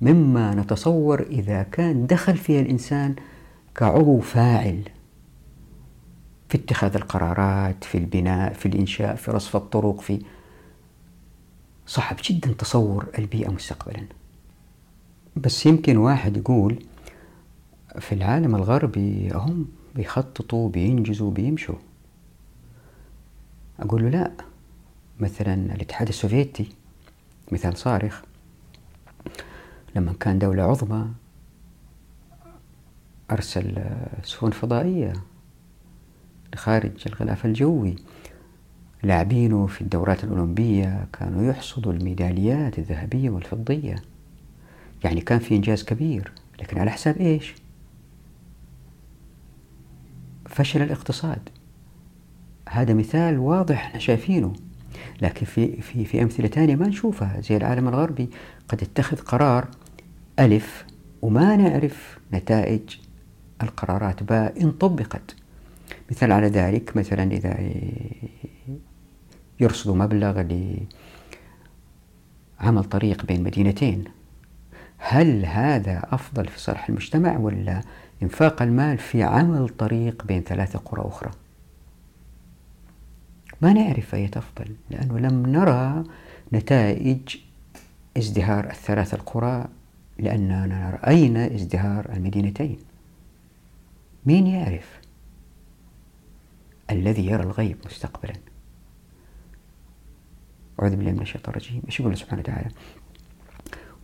مما 0.00 0.54
نتصور 0.54 1.20
إذا 1.20 1.62
كان 1.62 2.06
دخل 2.06 2.36
فيها 2.36 2.60
الإنسان 2.60 3.14
كعضو 3.74 4.20
فاعل. 4.20 4.82
في 6.54 6.60
اتخاذ 6.60 6.96
القرارات 6.96 7.84
في 7.84 7.98
البناء 7.98 8.52
في 8.52 8.66
الإنشاء 8.66 9.14
في 9.16 9.30
رصف 9.30 9.56
الطرق 9.56 10.00
في 10.00 10.22
صعب 11.86 12.16
جدا 12.24 12.52
تصور 12.52 13.06
البيئة 13.18 13.50
مستقبلا. 13.50 14.06
بس 15.36 15.66
يمكن 15.66 15.96
واحد 15.96 16.36
يقول 16.36 16.84
في 17.98 18.14
العالم 18.14 18.54
الغربي 18.54 19.30
هم 19.34 19.68
بيخططوا 19.94 20.68
بينجزوا 20.68 21.30
بيمشوا. 21.30 21.78
أقول 23.80 24.02
له 24.02 24.08
لا. 24.08 24.32
مثلا 25.20 25.54
الاتحاد 25.54 26.08
السوفيتي 26.08 26.68
مثال 27.52 27.76
صارخ 27.76 28.22
لما 29.96 30.12
كان 30.20 30.38
دولة 30.38 30.62
عظمى 30.62 31.08
أرسل 33.30 33.84
سفن 34.22 34.50
فضائية 34.50 35.12
خارج 36.56 36.92
الغلاف 37.06 37.46
الجوي. 37.46 37.96
لاعبينه 39.02 39.66
في 39.66 39.80
الدورات 39.80 40.24
الأولمبية 40.24 41.06
كانوا 41.12 41.50
يحصدوا 41.50 41.92
الميداليات 41.92 42.78
الذهبية 42.78 43.30
والفضية. 43.30 43.96
يعني 45.04 45.20
كان 45.20 45.38
في 45.38 45.56
إنجاز 45.56 45.84
كبير 45.84 46.32
لكن 46.60 46.78
على 46.78 46.90
حساب 46.90 47.16
إيش؟ 47.16 47.54
فشل 50.46 50.82
الاقتصاد. 50.82 51.48
هذا 52.68 52.94
مثال 52.94 53.38
واضح 53.38 53.86
إحنا 53.86 54.00
شايفينه. 54.00 54.52
لكن 55.22 55.46
في 55.46 55.82
في 55.82 56.04
في 56.04 56.22
أمثلة 56.22 56.48
ثانية 56.48 56.76
ما 56.76 56.86
نشوفها. 56.86 57.40
زي 57.40 57.56
العالم 57.56 57.88
الغربي 57.88 58.30
قد 58.68 58.82
يتخذ 58.82 59.16
قرار 59.16 59.68
ألف 60.38 60.84
وما 61.22 61.56
نعرف 61.56 62.18
نتائج 62.32 62.96
القرارات. 63.62 64.22
باء 64.22 64.62
إن 64.62 64.70
طبقت 64.70 65.36
مثال 66.10 66.32
على 66.32 66.46
ذلك 66.46 66.96
مثلا 66.96 67.22
إذا 67.22 67.58
يرصدوا 69.60 69.96
مبلغ 69.96 70.40
لعمل 72.60 72.84
طريق 72.84 73.26
بين 73.26 73.42
مدينتين 73.42 74.04
هل 74.98 75.46
هذا 75.46 76.02
أفضل 76.12 76.48
في 76.48 76.60
صالح 76.60 76.88
المجتمع 76.88 77.38
ولا 77.38 77.80
إنفاق 78.22 78.62
المال 78.62 78.98
في 78.98 79.22
عمل 79.22 79.68
طريق 79.68 80.24
بين 80.26 80.42
ثلاثة 80.42 80.78
قرى 80.78 81.02
أخرى؟ 81.08 81.30
ما 83.60 83.72
نعرف 83.72 84.14
أي 84.14 84.30
أفضل 84.36 84.74
لأنه 84.90 85.18
لم 85.18 85.46
نرى 85.46 86.04
نتائج 86.52 87.36
ازدهار 88.16 88.64
الثلاث 88.70 89.14
القرى 89.14 89.68
لأننا 90.18 90.98
رأينا 91.02 91.54
ازدهار 91.54 92.12
المدينتين. 92.12 92.78
مين 94.26 94.46
يعرف؟ 94.46 95.03
الذي 96.94 97.26
يرى 97.26 97.42
الغيب 97.42 97.76
مستقبلا. 97.86 98.34
أعوذ 100.80 100.96
بالله 100.96 101.12
من 101.12 101.20
الشيطان 101.20 101.50
الرجيم. 101.50 101.82
إيش 101.86 102.00
يقول 102.00 102.16
سبحانه 102.16 102.40
وتعالى؟ 102.42 102.68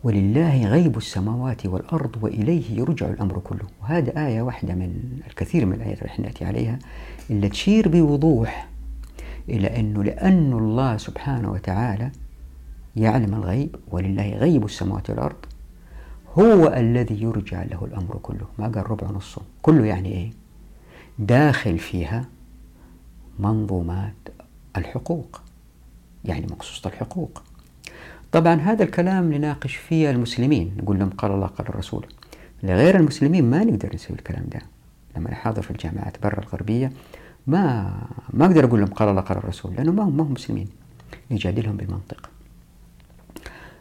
ولله 0.04 0.66
غيب 0.66 0.96
السماوات 0.96 1.66
والأرض 1.66 2.16
وإليه 2.22 2.78
يرجع 2.78 3.08
الأمر 3.08 3.38
كله. 3.38 3.66
وهذا 3.82 4.26
آية 4.26 4.42
واحدة 4.42 4.74
من 4.74 5.20
الكثير 5.26 5.66
من 5.66 5.72
الآيات 5.72 6.02
اللي 6.02 6.14
نأتي 6.18 6.44
عليها 6.44 6.78
اللي 7.30 7.48
تشير 7.48 7.88
بوضوح 7.88 8.68
إلى 9.48 9.80
أنه 9.80 10.04
لأن 10.04 10.52
الله 10.52 10.96
سبحانه 10.96 11.52
وتعالى 11.52 12.10
يعلم 12.96 13.34
الغيب 13.34 13.76
ولله 13.88 14.30
غيب 14.36 14.64
السماوات 14.64 15.10
والأرض 15.10 15.36
هو 16.38 16.68
الذي 16.68 17.22
يرجع 17.22 17.62
له 17.62 17.84
الأمر 17.84 18.18
كله. 18.22 18.46
ما 18.58 18.68
قال 18.68 18.90
ربع 18.90 19.10
نصه؟ 19.10 19.42
كله 19.62 19.84
يعني 19.84 20.12
إيه؟ 20.12 20.30
داخل 21.18 21.78
فيها 21.78 22.28
منظومات 23.38 24.14
الحقوق 24.76 25.40
يعني 26.24 26.46
مقصوصة 26.46 26.90
الحقوق. 26.90 27.42
طبعا 28.32 28.54
هذا 28.54 28.84
الكلام 28.84 29.32
نناقش 29.32 29.76
فيه 29.76 30.10
المسلمين 30.10 30.76
نقول 30.78 30.98
لهم 30.98 31.10
قال 31.10 31.30
الله 31.30 31.46
قال 31.46 31.68
الرسول. 31.68 32.06
لغير 32.62 32.96
المسلمين 32.96 33.50
ما 33.50 33.64
نقدر 33.64 33.94
نسوي 33.94 34.16
الكلام 34.16 34.44
ده. 34.48 34.60
لما 35.16 35.30
نحاضر 35.30 35.62
في 35.62 35.70
الجامعات 35.70 36.22
برا 36.22 36.38
الغربية 36.38 36.92
ما 37.46 37.92
ما 38.30 38.46
أقدر 38.46 38.64
أقول 38.64 38.80
لهم 38.80 38.88
قال 38.88 39.08
الله 39.08 39.20
قال 39.20 39.38
الرسول 39.38 39.74
لأنه 39.74 39.92
ما 39.92 40.02
هم 40.02 40.16
ما 40.16 40.22
هم 40.22 40.32
مسلمين. 40.32 40.68
نجادلهم 41.30 41.76
بالمنطق. 41.76 42.30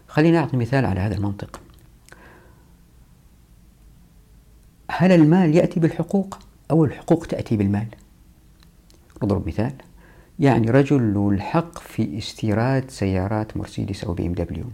خليني 0.07 0.37
أعطي 0.37 0.57
مثال 0.57 0.85
على 0.85 0.99
هذا 0.99 1.15
المنطق. 1.15 1.61
هل 4.91 5.11
المال 5.11 5.55
يأتي 5.55 5.79
بالحقوق 5.79 6.39
أو 6.71 6.85
الحقوق 6.85 7.25
تأتي 7.25 7.57
بالمال؟ 7.57 7.87
نضرب 9.23 9.47
مثال. 9.47 9.73
يعني 10.39 10.71
رجل 10.71 11.13
له 11.13 11.29
الحق 11.29 11.79
في 11.79 12.17
استيراد 12.17 12.91
سيارات 12.91 13.57
مرسيدس 13.57 14.03
أو 14.03 14.13
بي 14.13 14.27
إم 14.27 14.33
دبليو. 14.33 14.65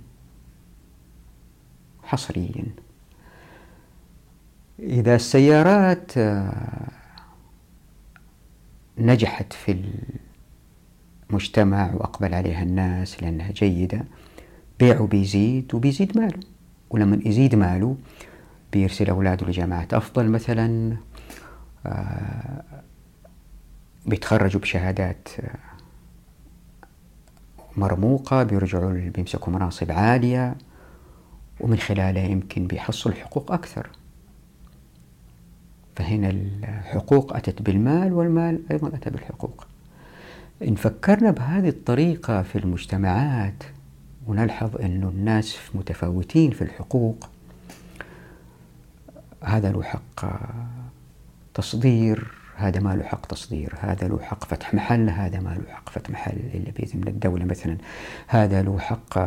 حصريا. 2.04 2.66
إذا 4.80 5.16
السيارات 5.16 6.18
آه، 6.18 6.92
نجحت 8.98 9.54
في 9.54 9.84
المجتمع 11.30 11.94
وأقبل 11.94 12.34
عليها 12.34 12.64
الناس 12.64 13.24
لأنها 13.24 13.52
جيدة 13.52 14.06
بيعه 14.80 15.08
بيزيد 15.08 15.76
وبيزيد 15.76 16.18
ماله. 16.18 16.40
ولما 16.90 17.20
يزيد 17.26 17.56
ماله 17.56 17.98
بيرسل 18.74 19.10
أولاده 19.10 19.48
لجامعات 19.48 19.94
أفضل 19.94 20.30
مثلا. 20.30 20.98
آه، 21.86 22.64
بيتخرجوا 24.06 24.62
بشهادات 24.62 25.30
مرموقة 27.78 28.44
بيرجعوا 28.44 28.92
بيمسكوا 28.92 29.54
مناصب 29.54 29.92
عالية 29.92 30.56
ومن 31.60 31.78
خلالها 31.78 32.24
يمكن 32.24 32.68
بيحصلوا 32.68 33.16
حقوق 33.16 33.52
أكثر. 33.52 33.90
فهنا 35.96 36.30
الحقوق 36.30 37.36
أتت 37.36 37.62
بالمال 37.62 38.14
والمال 38.14 38.62
أيضا 38.72 38.88
أتى 38.88 39.10
بالحقوق. 39.10 39.68
إن 40.62 40.76
فكرنا 40.76 41.32
بهذه 41.32 41.70
الطريقة 41.70 42.42
في 42.42 42.58
المجتمعات 42.58 43.64
ونلحظ 44.28 44.82
أن 44.82 45.04
الناس 45.04 45.58
متفاوتين 45.74 46.52
في 46.52 46.62
الحقوق 46.62 47.30
هذا 49.44 49.72
له 49.72 49.84
حق 49.84 50.26
تصدير 51.54 52.45
هذا 52.56 52.80
ما 52.80 52.96
له 52.96 53.04
حق 53.04 53.26
تصدير 53.26 53.74
هذا 53.80 54.08
له 54.08 54.20
حق 54.22 54.44
فتح 54.46 54.74
محل 54.74 55.10
هذا 55.10 55.40
ما 55.40 55.50
له 55.50 55.74
حق 55.74 55.90
فتح 55.90 56.10
محل 56.10 56.40
إلا 56.54 56.72
بإذن 56.72 57.00
من 57.00 57.08
الدولة 57.08 57.46
مثلا. 57.46 57.78
هذا 58.28 58.62
له 58.62 58.80
حق 58.80 59.20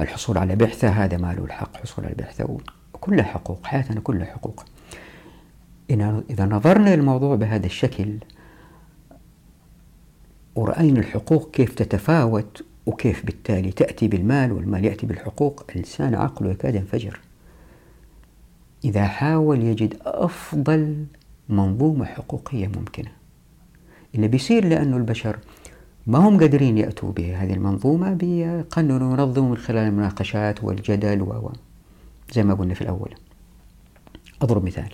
الحصول 0.00 0.38
على 0.38 0.56
بعثة 0.56 0.88
هذا 0.88 1.16
ما 1.16 1.32
له 1.32 1.44
الحق 1.44 1.76
حصول 1.76 2.04
على 2.04 2.14
بعثة. 2.14 2.58
كلها 2.92 3.24
حقوق 3.24 3.66
حياتنا 3.66 4.00
كلها 4.00 4.26
حقوق. 4.26 4.64
إذا 6.30 6.46
نظرنا 6.46 6.96
للموضوع 6.96 7.36
بهذا 7.36 7.66
الشكل 7.66 8.18
ورأينا 10.54 11.00
الحقوق 11.00 11.50
كيف 11.50 11.74
تتفاوت 11.74 12.64
وكيف 12.86 13.26
بالتالي 13.26 13.72
تأتي 13.72 14.08
بالمال 14.08 14.52
والمال 14.52 14.84
يأتي 14.84 15.06
بالحقوق 15.06 15.64
الإنسان 15.70 16.14
عقله 16.14 16.50
يكاد 16.50 16.74
ينفجر. 16.74 17.20
إذا 18.84 19.04
حاول 19.04 19.62
يجد 19.62 19.96
أفضل 20.04 21.06
منظومة 21.48 22.04
حقوقية 22.04 22.66
ممكنة. 22.66 23.10
اللي 24.14 24.28
بيصير 24.28 24.64
لأنه 24.64 24.96
البشر 24.96 25.38
ما 26.06 26.18
هم 26.18 26.40
قادرين 26.40 26.78
يأتوا 26.78 27.12
بهذه 27.12 27.52
المنظومة 27.54 28.14
بيقننوا 28.14 29.10
وينظموا 29.10 29.48
من 29.50 29.56
خلال 29.56 29.88
المناقشات 29.88 30.64
والجدل 30.64 31.22
و 31.22 31.52
زي 32.32 32.42
ما 32.42 32.54
قلنا 32.54 32.74
في 32.74 32.82
الأول. 32.82 33.14
أضرب 34.42 34.64
مثال. 34.64 34.90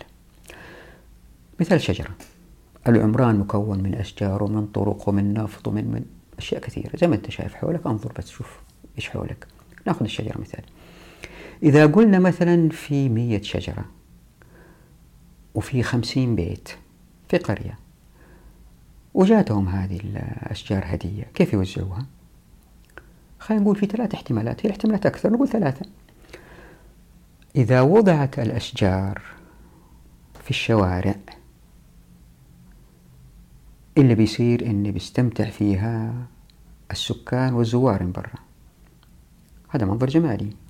مثال 1.60 1.80
شجرة. 1.80 2.10
العمران 2.88 3.38
مكون 3.38 3.82
من 3.82 3.94
أشجار 3.94 4.42
ومن 4.42 4.66
طرق 4.66 5.08
ومن 5.08 5.34
نفط 5.34 5.68
ومن 5.68 5.84
من 5.84 6.04
أشياء 6.38 6.60
كثيرة. 6.60 6.96
زي 6.96 7.06
ما 7.06 7.14
أنت 7.14 7.30
شايف 7.30 7.54
حولك 7.54 7.86
انظر 7.86 8.12
بس 8.18 8.30
شوف 8.30 8.60
إيش 8.96 9.10
حولك. 9.10 9.46
نأخذ 9.86 10.04
الشجرة 10.04 10.40
مثال. 10.40 10.62
إذا 11.62 11.86
قلنا 11.86 12.18
مثلا 12.18 12.68
في 12.68 13.08
مية 13.08 13.42
شجرة 13.42 13.84
وفي 15.54 15.82
خمسين 15.82 16.36
بيت 16.36 16.68
في 17.28 17.38
قرية. 17.38 17.78
وجاتهم 19.14 19.68
هذه 19.68 20.00
الأشجار 20.00 20.82
هدية. 20.86 21.22
كيف 21.34 21.52
يوزعوها؟ 21.52 22.06
خلينا 23.38 23.62
نقول 23.62 23.76
في 23.76 23.86
ثلاث 23.86 24.14
احتمالات. 24.14 24.60
هي 24.60 24.66
الاحتمالات 24.66 25.06
أكثر 25.06 25.32
نقول 25.32 25.48
ثلاثة. 25.48 25.86
إذا 27.56 27.80
وضعت 27.80 28.38
الأشجار 28.38 29.22
في 30.44 30.50
الشوارع 30.50 31.14
اللي 33.98 34.14
بيصير 34.14 34.66
إن 34.66 34.90
بيستمتع 34.90 35.50
فيها 35.50 36.26
السكان 36.90 37.54
والزوار 37.54 38.02
من 38.02 38.12
برا. 38.12 38.34
هذا 39.68 39.86
منظر 39.86 40.06
جمالي. 40.06 40.63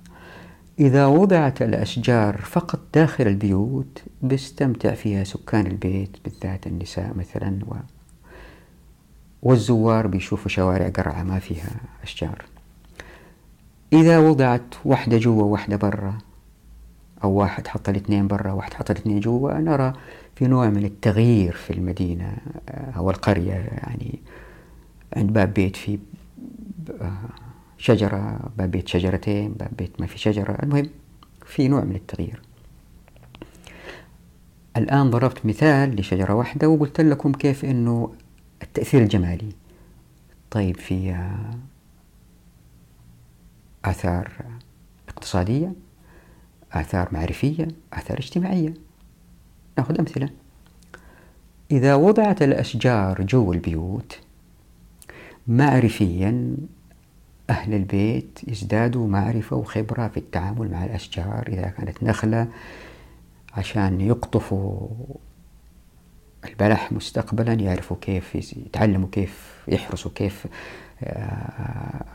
إذا 0.79 1.05
وضعت 1.05 1.61
الأشجار 1.61 2.37
فقط 2.37 2.79
داخل 2.93 3.27
البيوت 3.27 4.03
بيستمتع 4.21 4.93
فيها 4.93 5.23
سكان 5.23 5.67
البيت 5.67 6.17
بالذات 6.25 6.67
النساء 6.67 7.13
مثلا 7.15 7.59
و 7.67 7.73
والزوار 9.41 10.07
بيشوفوا 10.07 10.49
شوارع 10.49 10.89
قرعة 10.89 11.23
ما 11.23 11.39
فيها 11.39 11.69
أشجار. 12.03 12.45
إذا 13.93 14.19
وضعت 14.19 14.75
واحدة 14.85 15.17
جوا 15.17 15.43
وواحدة 15.43 15.75
برا 15.75 16.17
أو 17.23 17.31
واحد 17.31 17.67
حط 17.67 17.89
الاثنين 17.89 18.27
برا 18.27 18.51
وواحد 18.51 18.73
حط 18.73 18.91
الاثنين 18.91 19.19
جوا 19.19 19.53
نرى 19.53 19.93
في 20.35 20.47
نوع 20.47 20.69
من 20.69 20.85
التغيير 20.85 21.53
في 21.53 21.73
المدينة 21.73 22.37
أو 22.69 23.09
القرية 23.09 23.53
يعني 23.53 24.19
عند 25.15 25.33
باب 25.33 25.53
بيت 25.53 25.75
في 25.75 25.99
شجرة 27.77 28.39
باب 28.57 28.71
بيت 28.71 28.87
شجرتين 28.87 29.53
باب 29.53 29.71
بيت 29.77 30.01
ما 30.01 30.07
في 30.07 30.17
شجرة. 30.17 30.57
المهم 30.63 30.89
في 31.45 31.67
نوع 31.67 31.83
من 31.83 31.95
التغيير. 31.95 32.41
الآن 34.77 35.09
ضربت 35.09 35.45
مثال 35.45 35.95
لشجرة 35.95 36.33
واحدة 36.33 36.69
وقلت 36.69 37.01
لكم 37.01 37.31
كيف 37.31 37.65
أنه 37.65 38.13
التأثير 38.63 39.01
الجمالي. 39.01 39.49
طيب 40.51 40.77
في 40.77 41.25
آثار 43.85 44.31
اقتصادية 45.09 45.73
آثار 46.71 47.09
معرفية 47.11 47.67
آثار 47.93 48.17
اجتماعية. 48.17 48.73
نأخذ 49.77 49.99
أمثلة. 49.99 50.29
إذا 51.71 51.95
وضعت 51.95 52.41
الأشجار 52.41 53.21
جو 53.21 53.53
البيوت 53.53 54.19
معرفيا 55.47 56.57
أهل 57.49 57.73
البيت 57.73 58.39
يزدادوا 58.47 59.07
معرفة 59.07 59.55
وخبرة 59.55 60.07
في 60.07 60.17
التعامل 60.17 60.71
مع 60.71 60.85
الأشجار 60.85 61.45
إذا 61.47 61.67
كانت 61.67 62.03
نخلة 62.03 62.47
عشان 63.53 64.01
يقطفوا 64.01 64.87
البلح 66.49 66.91
مستقبلا 66.91 67.53
يعرفوا 67.53 67.97
كيف 68.01 68.35
يتعلموا 68.35 69.07
كيف 69.11 69.63
يحرسوا 69.67 70.11
كيف 70.15 70.47
آه، 71.03 72.05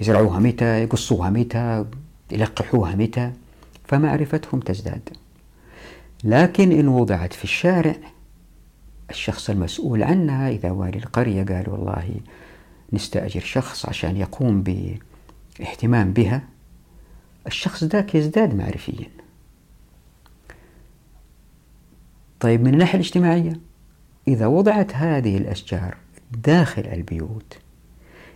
يزرعوها 0.00 0.38
متى 0.38 0.82
يقصوها 0.82 1.30
متى 1.30 1.84
يلقحوها 2.32 2.94
متى. 2.94 3.32
فمعرفتهم 3.84 4.60
تزداد. 4.60 5.08
لكن 6.24 6.72
إن 6.72 6.88
وضعت 6.88 7.32
في 7.32 7.44
الشارع 7.44 7.96
الشخص 9.10 9.50
المسؤول 9.50 10.02
عنها 10.02 10.50
إذا 10.50 10.70
والي 10.70 10.98
القرية 10.98 11.44
قال 11.44 11.70
والله 11.70 12.14
نستأجر 12.92 13.40
شخص 13.40 13.86
عشان 13.86 14.16
يقوم 14.16 14.62
باهتمام 14.62 16.12
بها. 16.12 16.42
الشخص 17.46 17.84
ذاك 17.84 18.14
يزداد 18.14 18.54
معرفيا. 18.54 19.08
طيب 22.40 22.60
من 22.60 22.72
الناحية 22.72 22.94
الاجتماعية 22.94 23.60
إذا 24.28 24.46
وضعت 24.46 24.94
هذه 24.94 25.36
الأشجار 25.36 25.96
داخل 26.32 26.82
البيوت 26.82 27.58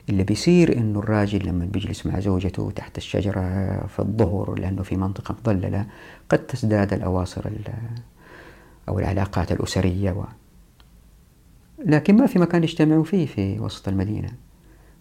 اللي 0.09 0.25
بيصير 0.25 0.77
إنه 0.77 0.99
الراجل 0.99 1.47
لما 1.47 1.65
بيجلس 1.65 2.07
مع 2.07 2.21
زوجته 2.21 2.71
تحت 2.71 2.99
الشجرة 2.99 3.41
في 3.87 3.99
الظهر 3.99 4.55
لأنه 4.59 4.83
في 4.83 4.97
منطقة 4.97 5.37
مظللة 5.41 5.87
قد 6.29 6.39
تزداد 6.39 6.93
الأواصر 6.93 7.51
أو 8.89 8.99
العلاقات 8.99 9.53
الأسرية 9.53 10.13
و... 10.13 10.25
لكن 11.85 12.17
ما 12.17 12.27
في 12.27 12.39
مكان 12.39 12.65
يجتمعوا 12.65 13.05
فيه 13.05 13.27
في 13.27 13.61
وسط 13.61 13.89
المدينة. 13.89 14.29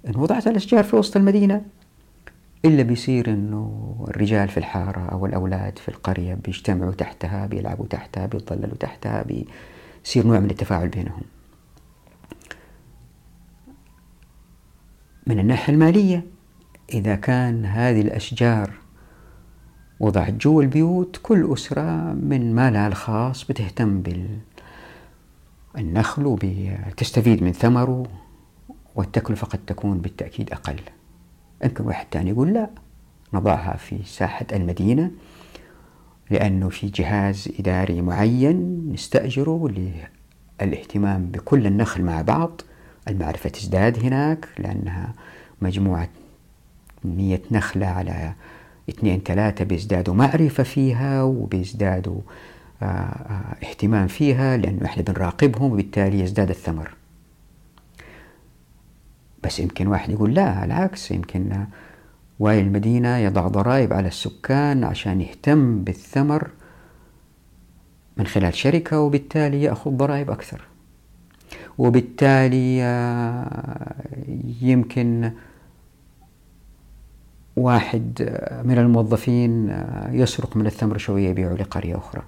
إن 0.08 0.16
وضعت 0.16 0.48
الأشجار 0.48 0.84
في 0.84 0.96
وسط 0.96 1.18
المدينة. 1.18 1.66
إلا 2.66 2.84
بيصير 2.84 3.30
إنه 3.30 3.96
الرجال 4.10 4.50
في 4.50 4.58
الحارة 4.58 5.00
أو 5.00 5.26
الأولاد 5.26 5.80
في 5.80 5.90
القرية 5.90 6.34
بيجتمعوا 6.34 6.92
تحتها 6.92 7.48
بيلعبوا 7.48 7.86
تحتها 7.86 8.26
بيتظللوا 8.26 8.76
تحتها 8.80 9.24
بيصير 9.24 10.28
نوع 10.28 10.40
من 10.40 10.50
التفاعل 10.50 10.88
بينهم. 10.88 11.22
من 15.28 15.40
الناحية 15.40 15.74
المالية 15.74 16.26
إذا 16.94 17.16
كان 17.16 17.66
هذه 17.66 18.02
الأشجار 18.02 18.72
وضعت 20.00 20.34
جوا 20.34 20.62
البيوت 20.64 21.20
كل 21.24 21.54
أسرة 21.54 22.14
من 22.14 22.56
مالها 22.56 22.88
الخاص 22.88 23.44
بتهتم 23.44 24.04
بالنخل 25.76 26.26
وبتستفيد 26.26 27.44
من 27.44 27.52
ثمره. 27.52 28.25
والتكلفة 28.96 29.48
قد 29.48 29.60
تكون 29.68 29.98
بالتأكيد 29.98 30.52
أقل. 30.52 30.80
يمكن 31.64 31.84
واحد 31.86 32.06
ثاني 32.12 32.30
يقول 32.30 32.54
لا 32.54 32.70
نضعها 33.34 33.78
في 33.78 34.00
ساحة 34.06 34.46
المدينة 34.54 35.12
لأنه 36.30 36.70
في 36.70 36.88
جهاز 36.88 37.50
إداري 37.60 38.02
معين 38.02 38.90
نستأجره 38.94 39.70
للاهتمام 40.62 41.26
بكل 41.26 41.68
النخل 41.68 42.04
مع 42.04 42.22
بعض. 42.22 42.62
المعرفة 43.08 43.50
تزداد 43.50 44.00
هناك 44.00 44.48
لأنها 44.60 45.14
مجموعة 45.62 46.10
مية 47.04 47.42
نخلة 47.52 47.86
على 47.86 48.34
اثنين 48.90 49.22
ثلاثة 49.26 49.66
بيزدادوا 49.66 50.14
معرفة 50.14 50.64
فيها 50.64 51.24
وبيزدادوا 51.24 52.22
آه، 52.82 52.86
آه، 52.86 53.56
اهتمام 53.66 54.08
فيها 54.08 54.58
لأنه 54.58 54.86
إحنا 54.86 55.04
بنراقبهم 55.04 55.72
وبالتالي 55.72 56.20
يزداد 56.20 56.50
الثمر. 56.50 56.94
بس 59.46 59.60
يمكن 59.60 59.88
واحد 59.88 60.10
يقول 60.10 60.34
لا 60.34 60.66
العكس 60.66 61.12
يمكن 61.12 61.66
واي 62.40 62.62
المدينة 62.62 63.18
يضع 63.18 63.48
ضرائب 63.48 63.94
على 63.94 64.08
السكان 64.08 64.84
عشان 64.84 65.22
يهتم 65.22 65.84
بالثمر 65.84 66.50
من 68.18 68.28
خلال 68.28 68.54
شركة 68.54 69.00
وبالتالي 69.00 69.64
يأخذ 69.64 69.92
ضرائب 69.92 70.32
أكثر. 70.32 70.68
وبالتالي 71.78 72.84
آه، 72.84 73.96
يمكن 74.62 75.32
واحد 77.56 78.22
من 78.66 78.78
الموظفين 78.78 79.70
آه، 79.70 80.12
يسرق 80.12 80.58
من 80.58 80.66
الثمر 80.66 80.98
شوية 80.98 81.30
يبيعه 81.30 81.54
لقرية 81.54 81.98
أخرى. 81.98 82.22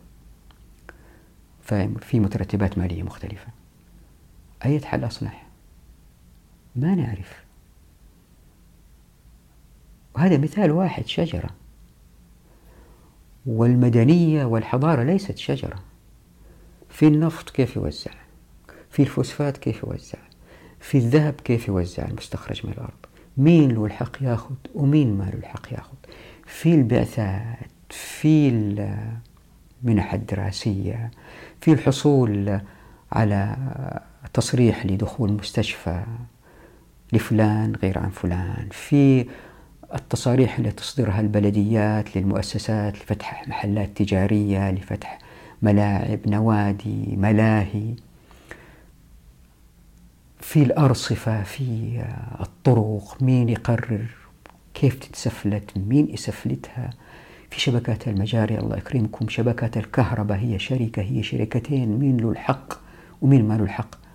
ففي 1.61 2.19
مترتبات 2.19 2.77
مالية 2.77 3.03
مختلفة. 3.03 3.47
أية 4.65 4.81
حل 4.81 5.05
أصلح؟ 5.05 5.46
ما 6.77 6.95
نعرف. 6.95 7.43
وهذا 10.15 10.37
مثال 10.37 10.71
واحد 10.71 11.07
شجرة. 11.07 11.49
والمدنية 13.45 14.45
والحضارة 14.45 15.03
ليست 15.03 15.37
شجرة. 15.37 15.79
في 16.89 17.07
النفط 17.07 17.49
كيف 17.49 17.75
يوزع؟ 17.75 18.11
في 18.89 19.01
الفوسفات 19.01 19.57
كيف 19.57 19.83
يوزع؟ 19.83 20.17
في 20.79 20.97
الذهب 20.97 21.33
كيف 21.33 21.67
يوزع 21.67 22.05
المستخرج 22.05 22.65
من 22.65 22.73
الأرض؟ 22.73 22.97
مين 23.37 23.71
له 23.71 23.85
الحق 23.85 24.23
ياخذ 24.23 24.55
ومين 24.75 25.17
ما 25.17 25.23
له 25.23 25.33
الحق 25.33 25.73
ياخذ؟ 25.73 25.95
في 26.45 26.75
البعثات 26.75 27.69
في 27.89 28.49
المنح 29.83 30.13
الدراسية 30.13 31.11
في 31.61 31.73
الحصول 31.73 32.59
على 33.11 33.57
تصريح 34.33 34.85
لدخول 34.85 35.31
مستشفى. 35.31 36.03
لفلان 37.13 37.75
غير 37.75 37.99
عن 37.99 38.09
فلان 38.09 38.67
في 38.71 39.25
التصاريح 39.93 40.57
اللي 40.57 40.71
تصدرها 40.71 41.19
البلديات 41.19 42.17
للمؤسسات 42.17 42.95
لفتح 42.95 43.47
محلات 43.47 43.97
تجارية 43.97 44.71
لفتح 44.71 45.19
ملاعب 45.61 46.19
نوادي 46.27 47.15
ملاهي. 47.17 47.93
في 50.39 50.63
الأرصفة 50.63 51.43
في 51.43 52.01
الطرق 52.41 53.17
مين 53.21 53.49
يقرر 53.49 54.05
كيف 54.73 54.95
تتسفلت 54.99 55.77
مين 55.77 56.09
يسفلتها. 56.09 56.89
في 57.49 57.59
شبكات 57.59 58.07
المجاري 58.07 58.59
الله 58.59 58.77
يكرمكم 58.77 59.29
شبكات 59.29 59.77
الكهرباء 59.77 60.37
هي 60.37 60.59
شركة 60.59 61.01
هي 61.01 61.23
شركتين 61.23 61.99
مين 61.99 62.17
له 62.17 62.31
الحق 62.31 62.73
ومين 63.21 63.47
ما 63.47 63.53
له 63.53 63.63
الحق. 63.63 64.06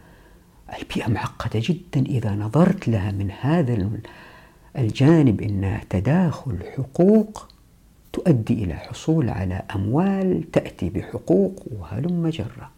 البيئة 0.78 1.08
معقدة 1.08 1.60
جدا 1.64 2.06
إذا 2.06 2.34
نظرت 2.34 2.88
لها 2.88 3.10
من 3.10 3.30
هذا 3.40 3.90
الجانب 4.78 5.40
أنها 5.40 5.80
تداخل 5.90 6.58
حقوق 6.76 7.48
تؤدي 8.12 8.64
إلى 8.64 8.74
حصول 8.74 9.28
على 9.30 9.62
أموال 9.74 10.50
تأتي 10.52 10.90
بحقوق 10.90 11.66
وهلم 11.72 12.28
جرة 12.28 12.70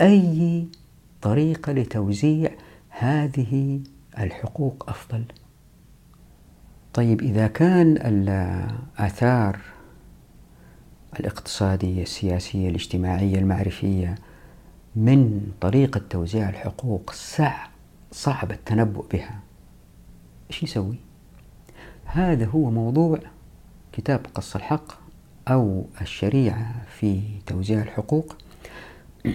أي 0.00 0.66
طريقة 1.22 1.72
لتوزيع 1.72 2.50
هذه 2.88 3.80
الحقوق 4.18 4.84
أفضل؟ 4.88 5.24
طيب 6.94 7.22
إذا 7.22 7.46
كان 7.46 7.96
الآثار 7.96 9.58
الاقتصادية 11.20 12.02
السياسية 12.02 12.68
الاجتماعية 12.68 13.38
المعرفية 13.38 14.14
من 14.96 15.52
طريقة 15.60 16.00
توزيع 16.10 16.48
الحقوق 16.48 17.12
صعب 18.12 18.52
التنبؤ 18.52 19.06
بها. 19.12 19.40
إيش 20.50 20.64
نسوي؟ 20.64 20.96
هذا 22.04 22.46
هو 22.46 22.70
موضوع 22.70 23.18
كتاب 23.92 24.26
قص 24.34 24.56
الحق 24.56 24.92
أو 25.48 25.86
الشريعة 26.00 26.84
في 26.98 27.20
توزيع 27.46 27.82
الحقوق. 27.82 28.36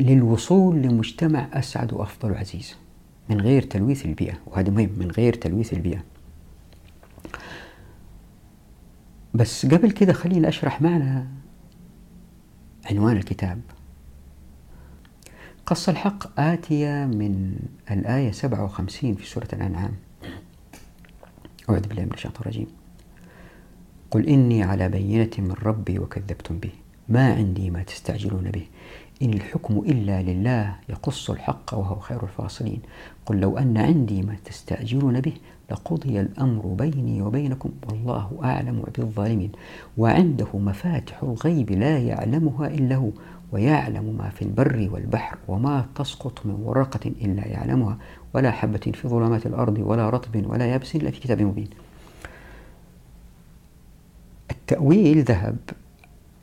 للوصول 0.00 0.76
لمجتمع 0.76 1.48
أسعد 1.52 1.92
وأفضل 1.92 2.32
وعزيز 2.32 2.76
من 3.28 3.40
غير 3.40 3.62
تلويث 3.62 4.06
البيئة 4.06 4.34
وهذا 4.46 4.70
مهم 4.70 4.90
من 4.98 5.10
غير 5.10 5.34
تلويث 5.34 5.72
البيئة. 5.72 6.04
بس 9.34 9.66
قبل 9.66 9.90
كده 9.90 10.12
خليني 10.12 10.48
أشرح 10.48 10.82
معنا 10.82 11.26
عنوان 12.90 13.16
الكتاب. 13.16 13.60
قص 15.70 15.88
الحق 15.88 16.40
آتية 16.40 17.06
من 17.06 17.56
الآية 17.90 18.30
57 18.30 19.14
في 19.14 19.26
سورة 19.26 19.48
الأنعام. 19.52 19.92
أعوذ 21.70 21.88
بالله 21.88 22.04
من 22.04 22.12
الشيطان 22.14 22.40
الرجيم. 22.40 22.66
قل 24.10 24.26
إني 24.26 24.62
على 24.62 24.88
بينة 24.88 25.30
من 25.38 25.54
ربي 25.62 25.98
وكذبتم 25.98 26.58
به. 26.58 26.70
ما 27.08 27.34
عندي 27.34 27.70
ما 27.70 27.82
تستعجلون 27.82 28.50
به. 28.50 28.66
إن 29.22 29.32
الحكم 29.34 29.78
إلا 29.78 30.22
لله 30.22 30.76
يقص 30.88 31.30
الحق 31.30 31.74
وهو 31.74 31.98
خير 31.98 32.22
الفاصلين. 32.22 32.80
قل 33.26 33.40
لو 33.40 33.58
أن 33.58 33.76
عندي 33.76 34.22
ما 34.22 34.36
تستعجلون 34.44 35.20
به 35.20 35.32
لقضي 35.70 36.20
الأمر 36.20 36.66
بيني 36.66 37.22
وبينكم 37.22 37.70
والله 37.88 38.40
أعلم 38.44 38.84
بالظالمين 38.98 39.52
وعنده 39.98 40.48
مفاتح 40.54 41.22
الغيب 41.22 41.70
لا 41.70 41.98
يعلمها 41.98 42.66
إلا 42.66 42.96
هو. 42.96 43.10
ويعلم 43.52 44.16
ما 44.18 44.28
في 44.28 44.42
البر 44.42 44.88
والبحر 44.92 45.38
وما 45.48 45.86
تسقط 45.94 46.46
من 46.46 46.54
ورقة 46.54 47.00
إلا 47.06 47.46
يعلمها 47.46 47.98
ولا 48.34 48.50
حبة 48.50 48.92
في 48.94 49.08
ظلمات 49.08 49.46
الأرض 49.46 49.78
ولا 49.78 50.10
رطب 50.10 50.46
ولا 50.50 50.66
يابس 50.66 50.96
إلا 50.96 51.10
في 51.10 51.20
كتاب 51.20 51.42
مبين. 51.42 51.68
التأويل 54.50 55.22
ذهب 55.22 55.56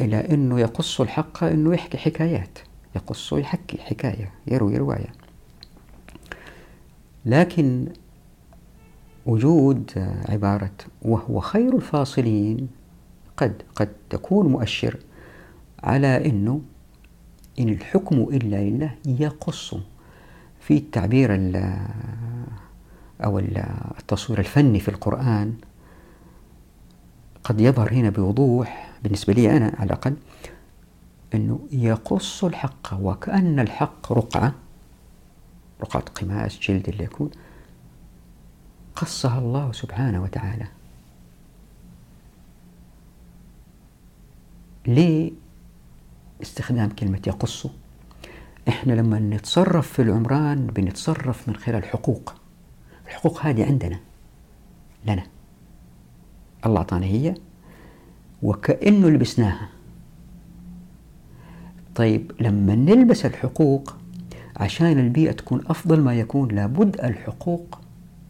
إلى 0.02 0.34
أنه 0.34 0.60
يقص 0.60 1.02
الحق 1.02 1.44
أنه 1.44 1.74
يحكي 1.74 1.98
حكايات 1.98 2.60
يقص 2.96 3.34
يحكي 3.34 3.78
حكاية 3.78 4.32
يروي 4.48 4.78
رواية. 4.78 5.12
لكن 7.26 7.88
وجود 9.26 9.92
عبارة 10.30 10.72
وهو 11.02 11.40
خير 11.40 11.76
الفاصلين 11.76 12.68
قد 13.38 13.62
قد 13.76 13.90
تكون 14.10 14.48
مؤشر 14.48 15.00
على 15.84 16.26
أنه 16.26 16.62
إن 17.60 17.70
الحكم 17.70 18.16
إلا 18.16 18.56
لله 18.56 18.96
يقص 19.06 19.76
في 20.60 20.78
التعبير 20.78 21.30
أو 23.24 23.40
التصوير 24.00 24.40
الفني 24.40 24.80
في 24.80 24.90
القرآن. 24.90 25.54
قد 27.44 27.62
يظهر 27.62 27.94
هنا 27.94 28.10
بوضوح 28.10 28.94
بالنسبة 29.04 29.34
لي 29.34 29.58
أنا 29.58 29.76
على 29.78 29.88
الأقل 29.88 30.16
أنه 31.34 31.60
يقص 31.72 32.44
الحق 32.44 32.94
وكأن 33.02 33.60
الحق 33.60 34.14
رقعة 34.14 34.54
رقعة 35.82 36.02
قماش 36.04 36.70
جلد 36.70 36.90
اللي 36.90 37.04
يكون 37.04 37.30
قصها 38.96 39.40
الله 39.40 39.72
سبحانه 39.72 40.24
وتعالى. 40.24 40.68
ليه؟ 44.88 45.32
استخدام 46.42 46.90
كلمة 46.90 47.20
يقص. 47.28 47.68
إحنا 48.68 48.94
لما 48.94 49.20
نتصرف 49.20 49.94
في 49.94 50.02
العمران 50.02 50.68
بنتصرف 50.68 51.50
من 51.50 51.56
خلال 51.56 51.84
حقوق. 51.84 52.34
الحقوق 53.08 53.46
هذه 53.46 53.66
عندنا. 53.66 54.00
الله 56.66 56.78
أعطانا 56.78 57.06
هي. 57.06 57.36
وكأنه 58.44 59.10
لبسناها. 59.10 59.70
طيب 61.96 62.32
لما 62.40 62.76
نلبس 62.76 63.26
الحقوق 63.26 63.96
عشان 64.58 65.00
البيئة 65.00 65.32
تكون 65.32 65.64
أفضل 65.68 66.02
ما 66.02 66.14
يكون 66.14 66.50
لابد 66.56 67.00
الحقوق 67.00 67.80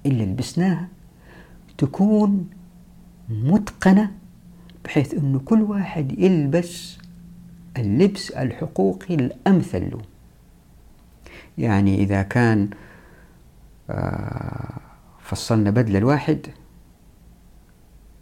اللي 0.06 0.26
لبسناها 0.26 0.88
تكون 1.78 2.50
متقنة 3.30 4.12
بحيث 4.86 5.14
أنه 5.14 5.40
كل 5.40 5.62
واحد 5.62 6.20
يلبس 6.20 6.97
اللبس 7.78 8.32
الحقوقي 8.32 9.16
الأمثل. 9.16 9.90
له 9.92 10.02
يعني 11.58 11.96
إذا 11.96 12.22
كان 12.22 12.70
آه، 13.90 14.80
فصلنا 15.22 15.70
بدلة 15.70 15.98
الواحد 15.98 16.48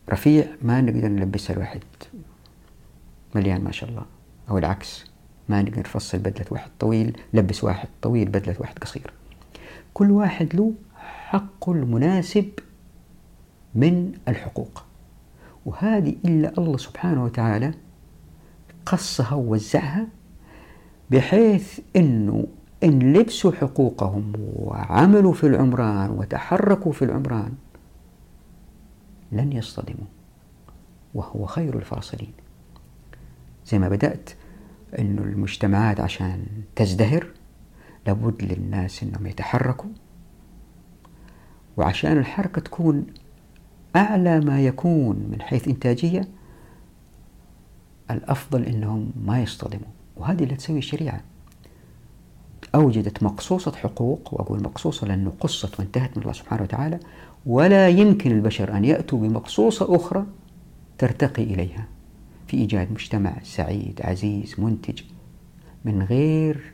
رفيع 0.09 0.47
ما 0.61 0.81
نقدر 0.81 1.07
نلبسها 1.07 1.53
الواحد. 1.53 1.83
مليان 3.35 3.63
ما 3.63 3.71
شاء 3.71 3.89
الله. 3.89 4.05
أو 4.49 4.57
العكس 4.57 5.05
ما 5.49 5.61
نقدر 5.61 5.79
نفصل 5.79 6.17
بدلة 6.17 6.45
واحد 6.51 6.69
طويل 6.79 7.17
لبس 7.33 7.63
واحد 7.63 7.87
طويل 8.01 8.29
بدلة 8.29 8.55
واحد 8.59 8.79
قصير. 8.79 9.13
كل 9.93 10.11
واحد 10.11 10.55
له 10.55 10.73
حقه 10.97 11.71
المناسب 11.71 12.49
من 13.75 14.13
الحقوق. 14.27 14.83
وهذه 15.65 16.15
إلا 16.25 16.53
الله 16.57 16.77
سبحانه 16.77 17.23
وتعالى 17.23 17.73
قصها 18.85 19.33
ووزعها 19.33 20.07
بحيث 21.11 21.79
أنه 21.95 22.47
إن 22.83 23.13
لبسوا 23.13 23.51
حقوقهم 23.51 24.33
وعملوا 24.37 25.33
في 25.33 25.47
العمران 25.47 26.09
وتحركوا 26.09 26.91
في 26.91 27.05
العمران 27.05 27.53
لن 29.31 29.51
يصطدموا 29.51 30.07
وهو 31.13 31.45
خير 31.45 31.77
الفاصلين. 31.77 32.33
زي 33.65 33.79
ما 33.79 33.89
بدأت 33.89 34.29
أنه 34.99 35.21
المجتمعات 35.21 35.99
عشان 35.99 36.45
تزدهر 36.75 37.27
لابد 38.07 38.43
للناس 38.43 39.03
أنهم 39.03 39.27
يتحركوا 39.27 39.89
وعشان 41.77 42.17
الحركة 42.17 42.61
تكون 42.61 43.05
أعلى 43.95 44.39
ما 44.39 44.61
يكون 44.61 45.15
من 45.31 45.41
حيث 45.41 45.67
إنتاجية 45.67 46.27
الأفضل 48.11 48.63
أنهم 48.63 49.11
ما 49.25 49.41
يصطدموا 49.41 49.87
وهذه 50.17 50.43
اللي 50.43 50.55
تسوي 50.55 50.77
الشريعة 50.77 51.21
أوجدت 52.75 53.23
مقصوصة 53.23 53.71
حقوق 53.71 54.33
وأقول 54.33 54.63
مقصوصة 54.63 55.07
لأنه 55.07 55.33
قصت 55.39 55.79
وانتهت 55.79 56.17
من 56.17 56.21
الله 56.23 56.33
سبحانه 56.33 56.63
وتعالى 56.63 56.99
ولا 57.45 57.89
يمكن 57.89 58.31
البشر 58.31 58.77
أن 58.77 58.85
يأتوا 58.85 59.19
بمقصوصة 59.19 59.95
أخرى 59.95 60.25
ترتقي 60.97 61.43
إليها 61.43 61.87
في 62.47 62.57
إيجاد 62.57 62.91
مجتمع 62.91 63.33
سعيد 63.43 64.01
عزيز 64.03 64.55
منتج 64.59 65.01
من 65.85 66.03
غير 66.03 66.73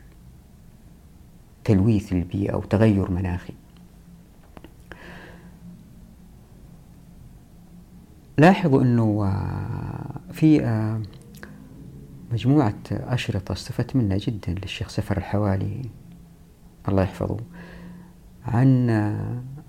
تلويث 1.64 2.12
البيئة 2.12 2.52
أو 2.52 2.60
تغير 2.60 3.10
مناخي. 3.10 3.52
لاحظوا 8.38 8.82
أنه 8.82 9.24
آه، 9.24 10.32
في 10.32 10.64
آه، 10.64 11.00
مجموعة 12.32 12.74
أشرطة 12.90 13.52
استفدت 13.52 13.96
منها 13.96 14.16
جدا 14.16 14.52
للشيخ 14.52 14.88
سفر 14.88 15.16
الحوالي. 15.16 15.82
الله 16.88 17.02
يحفظه. 17.02 17.36
عن 18.46 18.86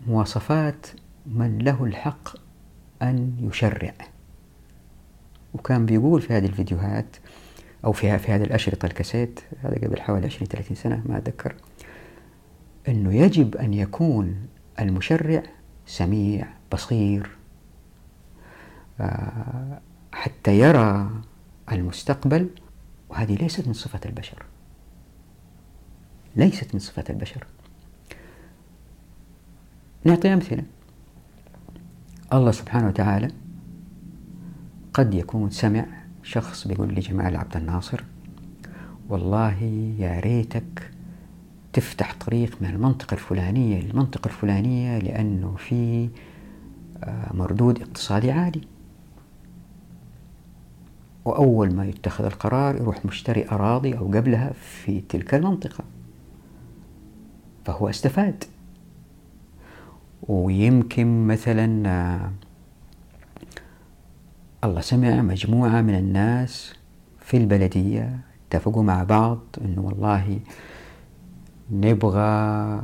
مواصفات 0.08 0.88
من 1.26 1.58
له 1.58 1.84
الحق 1.84 2.30
أن 3.02 3.36
يشرع. 3.40 3.94
وكان 5.54 5.86
بيقول 5.86 6.22
في 6.22 6.34
هذه 6.34 6.46
الفيديوهات 6.46 7.16
أو 7.86 7.92
في 7.92 8.20
في 8.20 8.32
هذه 8.32 8.44
الأشرطة 8.44 8.86
الكاسيت 8.86 9.40
هذا 9.62 9.76
قبل 9.76 10.02
حوالي 10.02 10.26
20 10.26 10.48
30 10.48 10.76
سنة 10.76 11.04
ما 11.06 11.18
أتذكر 11.18 11.56
أنه 12.88 13.14
يجب 13.14 13.56
أن 13.56 13.74
يكون 13.74 14.48
المشرع 14.80 15.44
سميع 15.86 16.48
بصير 16.74 17.30
آه، 19.00 19.82
حتى 20.12 20.60
يرى 20.60 21.10
المستقبل 21.72 22.50
وهذه 23.10 23.36
ليست 23.36 23.68
من 23.68 23.74
صفة 23.74 24.00
البشر. 24.06 24.46
ليست 26.36 26.74
من 26.74 26.80
صفة 26.80 27.04
البشر. 27.10 27.48
نعطي 30.06 30.34
أمثلة. 30.34 30.64
الله 32.34 32.52
سبحانه 32.52 32.88
وتعالى 32.88 33.28
قد 34.94 35.14
يكون 35.14 35.50
سمع 35.50 35.86
شخص 36.24 36.68
بيقول 36.68 36.90
لجمال 36.90 37.36
عبد 37.36 37.58
الناصر 37.58 38.04
والله 39.10 39.64
يا 40.00 40.20
ريتك 40.20 40.92
تفتح 41.74 42.16
طريق 42.26 42.58
من 42.62 42.70
المنطقة 42.70 43.14
الفلانية 43.14 43.82
للمنطقة 43.82 44.28
الفلانية 44.28 45.00
لأنه 45.00 45.56
في 45.58 46.10
آه، 47.04 47.34
مردود 47.34 47.82
اقتصادي 47.82 48.32
عالي. 48.32 48.62
وأول 51.26 51.74
ما 51.74 51.86
يتخذ 51.86 52.26
القرار 52.26 52.76
يروح 52.76 53.06
مشتري 53.06 53.50
أراضي 53.52 53.98
أو 53.98 54.08
قبلها 54.08 54.54
في 54.54 55.02
تلك 55.02 55.34
المنطقة. 55.34 55.84
فهو 57.66 57.90
استفاد. 57.90 58.44
ويمكن 60.28 61.28
مثلا 61.28 61.90
آه، 61.90 62.32
الله 64.64 64.82
سمع 64.82 65.22
مجموعة 65.22 65.82
من 65.82 65.96
الناس 65.96 66.74
في 67.20 67.38
البلدية 67.38 68.20
اتفقوا 68.48 68.84
مع 68.84 69.04
بعض 69.04 69.40
إنه 69.62 69.82
والله 69.82 70.40
نبغى 71.72 72.82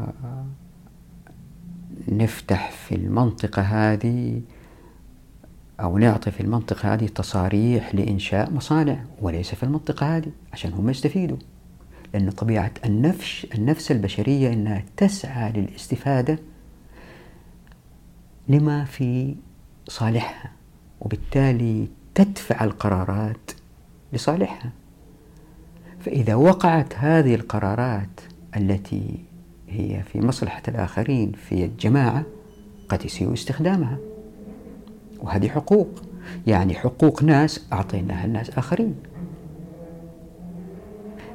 نفتح 2.08 2.72
في 2.72 2.96
المنطقة 2.96 3.62
هذه 3.62 4.42
أو 5.80 5.98
نعطي 5.98 6.32
في 6.32 6.42
المنطقة 6.42 6.94
هذه 6.94 7.08
تصاريح 7.08 7.96
لإنشاء 7.96 8.52
مصانع 8.52 9.04
وليس 9.22 9.56
في 9.56 9.64
المنطقة 9.64 10.18
هذه 10.18 10.32
عشان 10.54 10.74
هم 10.74 10.90
يستفيدوا. 10.90 11.38
لأن 12.14 12.30
طبيعة 12.30 12.72
النفس 12.86 13.48
النفس 13.56 13.92
البشرية 13.92 14.54
أنها 14.54 14.84
تسعى 14.98 15.52
للاستفادة 15.52 16.40
لما 18.48 18.86
في 18.86 19.36
صالحها 19.88 20.52
وبالتالي 21.02 21.88
تدفع 22.16 22.64
القرارات 22.64 23.52
لصالحها. 24.14 24.72
فإذا 26.00 26.36
وقعت 26.36 26.94
هذه 26.96 27.36
القرارات 27.36 28.22
التي 28.58 29.20
هي 29.70 30.04
في 30.04 30.22
مصلحة 30.22 30.64
الآخرين 30.68 31.32
في 31.32 31.66
الجماعة 31.66 32.24
قد 32.90 33.06
يسيء 33.06 33.34
استخدامها. 33.34 33.98
وهذه 35.22 35.48
حقوق. 35.50 35.88
يعني 36.48 36.74
حقوق 36.74 37.24
ناس 37.24 37.66
أعطيناها 37.74 38.28
لناس 38.28 38.50
آخرين. 38.50 38.96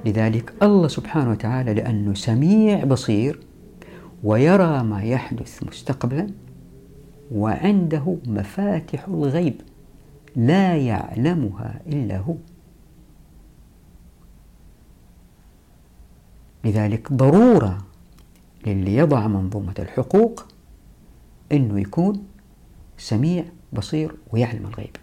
لذلك 0.05 0.53
الله 0.63 0.89
سبحانه 0.89 1.31
وتعالى 1.31 1.75
لأنه 1.75 2.15
سميع 2.15 2.85
بصير 2.85 3.41
ويرى 4.25 4.83
ما 4.83 5.03
يحدث 5.03 5.63
مستقبلا 5.63 6.27
وعنده 7.35 8.17
مفاتح 8.27 9.09
الغيب 9.09 9.61
لا 10.37 10.77
يعلمها 10.77 11.81
إلا 11.87 12.19
هو. 12.19 12.35
لذلك 16.65 17.13
ضرورة 17.13 17.79
للي 18.67 18.97
يضع 18.97 19.27
منظومة 19.27 19.75
الحقوق 19.79 20.47
أنه 21.53 21.81
يكون 21.81 22.25
سميع 22.99 23.45
بصير 23.75 24.15
ويعلم 24.33 24.67
الغيب 24.67 24.97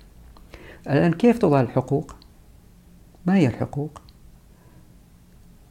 الآن 0.87 1.13
كيف 1.13 1.37
تضع 1.37 1.61
الحقوق؟ 1.61 2.15
ما 3.25 3.35
هي 3.35 3.47
الحقوق؟ 3.47 4.01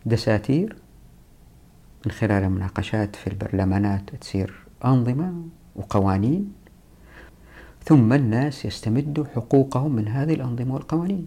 دساتير 0.07 0.77
من 2.07 2.13
خلال 2.13 2.45
المناقشات 2.45 3.17
في 3.17 3.27
البرلمانات 3.27 4.15
تصير 4.15 4.55
أنظمة 4.85 5.35
وقوانين 5.77 6.53
ثم 7.85 8.13
الناس 8.13 8.65
يستمدوا 8.65 9.25
حقوقهم 9.25 9.93
من 9.93 10.09
هذه 10.09 10.35
الأنظمة 10.35 10.75
والقوانين 10.75 11.27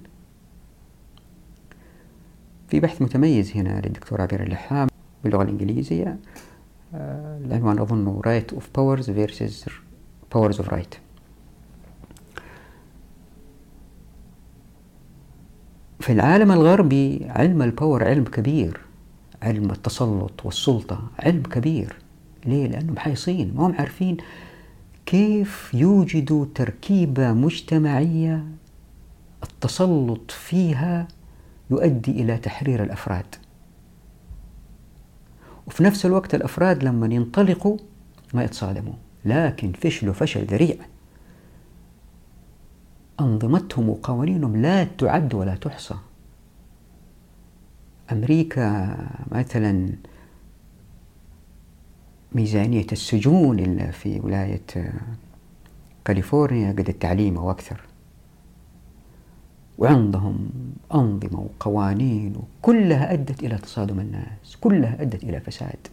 في 2.68 2.80
بحث 2.80 3.02
متميز 3.02 3.52
هنا 3.58 3.82
للدكتور 3.86 4.22
عبير 4.22 4.44
اللحام 4.44 4.88
باللغة 5.24 5.44
الإنجليزية 5.44 6.20
آه، 6.96 7.38
العنوان 7.38 7.80
أظنه 7.80 8.22
Right 8.26 8.56
of 8.56 8.62
Powers 8.62 9.06
versus 9.06 9.70
Powers 10.36 10.60
of 10.60 10.68
Right 10.68 11.03
في 16.04 16.12
العالم 16.12 16.52
الغربي 16.52 17.26
علم 17.30 17.62
الباور 17.62 18.04
علم 18.04 18.24
كبير 18.24 18.80
علم 19.42 19.72
التسلط 19.72 20.46
والسلطة 20.46 21.02
علم 21.20 21.44
كبير. 21.44 21.96
ليه؟ 22.46 22.68
لأنهم 22.68 22.98
حيصين 22.98 23.54
ما 23.56 23.68
هم 23.68 23.76
عارفين 23.76 24.18
كيف 25.06 25.72
يوجدوا 25.74 26.46
تركيبة 26.56 27.34
مجتمعية 27.34 28.44
التسلط 29.44 30.32
فيها 30.32 31.08
يؤدي 31.72 32.12
إلى 32.12 32.38
تحرير 32.38 32.84
الأفراد. 32.84 33.36
وفي 35.68 35.84
نفس 35.84 36.06
الوقت 36.06 36.36
الأفراد 36.36 36.84
لما 36.84 37.16
ينطلقوا 37.16 37.78
ما 38.34 38.44
يتصادموا 38.44 38.94
لكن 39.26 39.72
فشلوا 39.72 40.14
فشل 40.14 40.46
ذريع. 40.46 40.76
أنظمتهم 43.20 43.90
وقوانينهم 43.90 44.58
لا 44.58 44.84
تعد 44.84 45.34
ولا 45.34 45.56
تحصى. 45.56 45.96
أمريكا 48.12 48.98
مثلا 49.32 49.90
ميزانية 52.32 52.88
السجون 52.92 53.60
اللي 53.60 53.92
في 53.92 54.20
ولاية 54.20 54.92
كاليفورنيا 56.06 56.72
قد 56.72 56.90
التعليم 56.90 57.38
أو 57.38 57.52
أكثر. 57.52 57.82
وعندهم 59.78 60.50
أنظمة 60.94 61.40
وقوانين 61.40 62.36
وكلها 62.36 63.14
أدت 63.14 63.44
إلى 63.44 63.58
تصادم 63.58 64.00
الناس 64.00 64.58
كلها 64.62 65.02
أدت 65.02 65.24
إلى 65.24 65.40
فساد. 65.40 65.88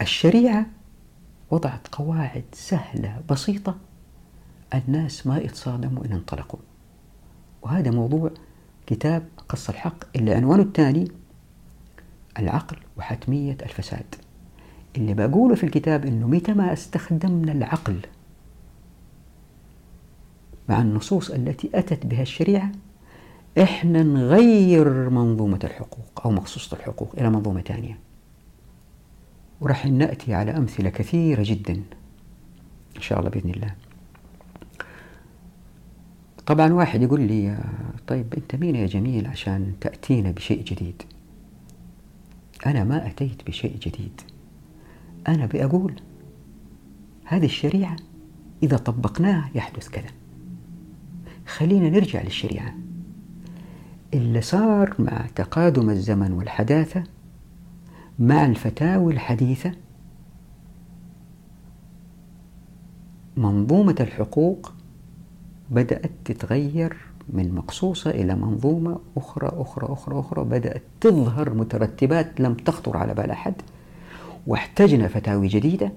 الشريعة 0.00 0.66
وضعت 1.50 1.88
قواعد 1.92 2.44
سهلة 2.52 3.20
بسيطة 3.30 3.76
الناس 4.74 5.26
ما 5.26 5.38
يتصادموا 5.38 6.04
إن 6.04 6.12
انطلقوا. 6.12 6.60
وهذا 7.62 7.90
موضوع 7.90 8.30
كتاب 8.86 9.28
قص 9.48 9.68
الحق 9.68 10.16
اللي 10.16 10.34
عنوانه 10.34 10.62
الثاني 10.62 11.10
العقل 12.38 12.76
وحتمية 12.96 13.56
الفساد. 13.62 14.14
اللي 14.96 15.14
بقوله 15.14 15.54
في 15.54 15.64
الكتاب 15.64 16.06
إنه 16.06 16.28
متى 16.28 16.52
ما 16.52 16.72
استخدمنا 16.72 17.52
العقل 17.52 18.00
مع 20.68 20.82
النصوص 20.82 21.30
التي 21.30 21.70
أتت 21.74 22.06
بها 22.06 22.22
الشريعة 22.22 22.72
إحنا 23.62 24.02
نغير 24.02 25.10
منظومة 25.10 25.58
الحقوق 25.64 26.20
أو 26.24 26.30
مخصوصة 26.30 26.76
الحقوق 26.76 27.14
إلى 27.18 27.30
منظومة 27.30 27.60
ثانية. 27.60 27.98
ورح 29.60 29.86
نأتي 29.86 30.34
على 30.34 30.56
أمثلة 30.56 30.90
كثيرة 30.90 31.42
جدا 31.46 31.72
إن 32.96 33.00
شاء 33.00 33.18
الله 33.18 33.30
بإذن 33.30 33.50
الله. 33.50 33.74
طبعا 36.46 36.72
واحد 36.72 37.02
يقول 37.02 37.20
لي 37.20 37.58
طيب 38.06 38.34
أنت 38.34 38.54
مين 38.54 38.76
يا 38.76 38.86
جميل 38.86 39.26
عشان 39.26 39.72
تأتينا 39.80 40.30
بشيء 40.30 40.64
جديد؟ 40.64 41.02
أنا 42.66 42.84
ما 42.84 43.06
أتيت 43.06 43.46
بشيء 43.46 43.76
جديد. 43.76 44.20
أنا 45.28 45.46
بأقول 45.46 45.94
هذه 47.24 47.44
الشريعة 47.44 47.96
إذا 48.62 48.76
طبقناها 48.76 49.50
يحدث 49.54 49.88
كذا. 49.88 50.10
خلينا 51.46 51.90
نرجع 51.90 52.22
للشريعة. 52.22 52.74
اللي 54.14 54.40
صار 54.40 54.94
مع 54.98 55.26
تقادم 55.34 55.90
الزمن 55.90 56.32
والحداثة 56.32 57.04
مع 58.20 58.46
الفتاوى 58.46 59.12
الحديثة 59.12 59.72
منظومة 63.36 63.96
الحقوق 64.00 64.72
بدأت 65.70 66.10
تتغير 66.24 66.96
من 67.28 67.54
مقصوصة 67.54 68.10
إلى 68.10 68.34
منظومة 68.34 69.00
أخرى 69.16 69.48
أخرى 69.52 69.92
أخرى 69.92 70.20
أخرى 70.20 70.44
بدأت 70.44 70.82
تظهر 71.00 71.54
مترتبات 71.54 72.40
لم 72.40 72.54
تخطر 72.54 72.96
على 72.96 73.14
بال 73.14 73.30
أحد 73.30 73.54
واحتجنا 74.46 75.08
فتاوي 75.08 75.48
جديدة 75.48 75.92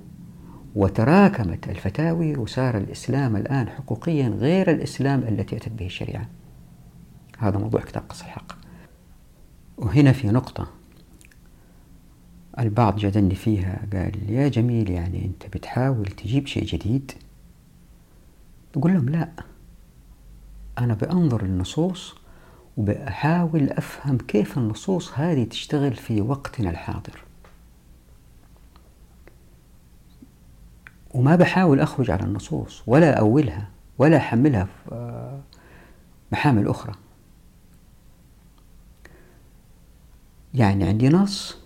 وتراكمت 0.75 1.69
الفتاوي 1.69 2.35
وصار 2.35 2.77
الإسلام 2.77 3.35
الآن 3.35 3.69
حقوقيا 3.69 4.29
غير 4.29 4.71
الإسلام 4.71 5.19
التي 5.19 5.57
أتت 5.57 5.71
به 5.71 5.85
الشريعة. 5.85 6.29
هذا 7.37 7.57
موضوع 7.57 7.81
كتاب 7.81 8.03
قص 8.09 8.21
الحق. 8.21 8.53
وهنا 9.77 10.11
في 10.11 10.27
نقطة. 10.27 10.82
البعض 12.59 12.95
جدني 12.99 13.35
فيها 13.35 13.87
قال 13.93 14.29
يا 14.29 14.47
جميل 14.47 14.89
يعني 14.89 15.25
أنت 15.25 15.57
بتحاول 15.57 16.05
تجيب 16.05 16.47
شيء 16.47 16.65
جديد؟ 16.65 17.11
بقول 18.75 18.93
لهم 18.93 19.09
لا 19.09 19.29
أنا 20.77 20.93
بأنظر 20.93 21.43
للنصوص 21.45 22.15
وبحاول 22.77 23.69
أفهم 23.69 24.17
كيف 24.17 24.57
النصوص 24.57 25.11
هذه 25.13 25.43
تشتغل 25.43 25.95
في 25.95 26.21
وقتنا 26.21 26.69
الحاضر. 26.69 27.23
وما 31.13 31.35
بحاول 31.35 31.79
أخرج 31.79 32.11
على 32.11 32.23
النصوص 32.23 32.83
ولا 32.87 33.19
أولها 33.19 33.69
ولا 33.97 34.17
أحملها 34.17 34.63
في 34.65 35.41
محامل 36.31 36.67
أخرى 36.67 36.93
يعني 40.53 40.83
عندي 40.83 41.09
نص 41.09 41.62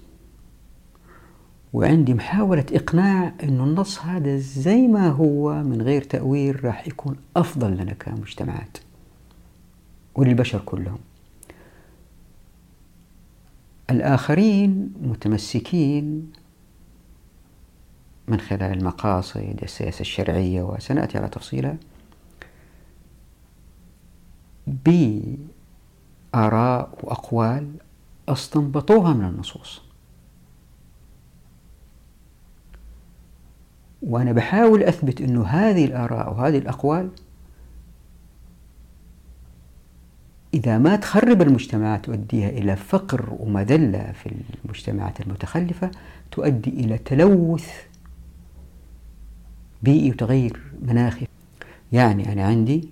وعندي 1.77 2.13
محاولة 2.13 2.65
إقناع 2.71 3.33
أن 3.43 3.59
النص 3.59 3.99
هذا 3.99 4.37
زي 4.37 4.87
ما 4.87 5.09
هو 5.09 5.63
من 5.63 5.81
غير 5.81 6.01
تأويل 6.01 6.65
راح 6.65 6.87
يكون 6.87 7.15
أفضل 7.35 7.71
لنا 7.71 7.93
كمجتمعات 7.93 8.77
وللبشر 10.15 10.61
كلهم. 10.65 10.97
الآخرين 13.89 14.93
متمسكين 15.01 16.31
من 18.27 18.39
خلال 18.39 18.77
المقاصد 18.77 19.59
السياسة 19.63 20.01
الشرعية 20.01 20.61
وسنأتي 20.61 21.17
على 21.17 21.27
تفصيلها 21.29 21.77
بآراء 26.33 26.97
وأقوال 27.03 27.71
استنبطوها 28.29 29.13
من 29.13 29.25
النصوص. 29.25 29.87
وأنا 34.01 34.31
بحاول 34.31 34.83
أثبت 34.83 35.21
أنه 35.21 35.45
هذه 35.45 35.86
الآراء 35.86 36.33
وهذه 36.33 36.57
الأقوال 36.57 37.10
إذا 40.53 40.77
ما 40.77 40.95
تخرب 40.95 41.41
المجتمعات 41.41 42.05
تؤديها 42.05 42.49
إلى 42.49 42.75
فقر 42.75 43.36
ومذلة 43.39 44.12
في 44.12 44.36
المجتمعات 44.65 45.21
المتخلفة 45.21 45.91
تؤدي 46.31 46.69
إلى 46.69 46.97
تلوث 46.97 47.71
بيئي 49.83 50.12
وتغير 50.12 50.62
مناخي. 50.81 51.27
يعني 51.91 52.33
أنا 52.33 52.45
عندي 52.45 52.89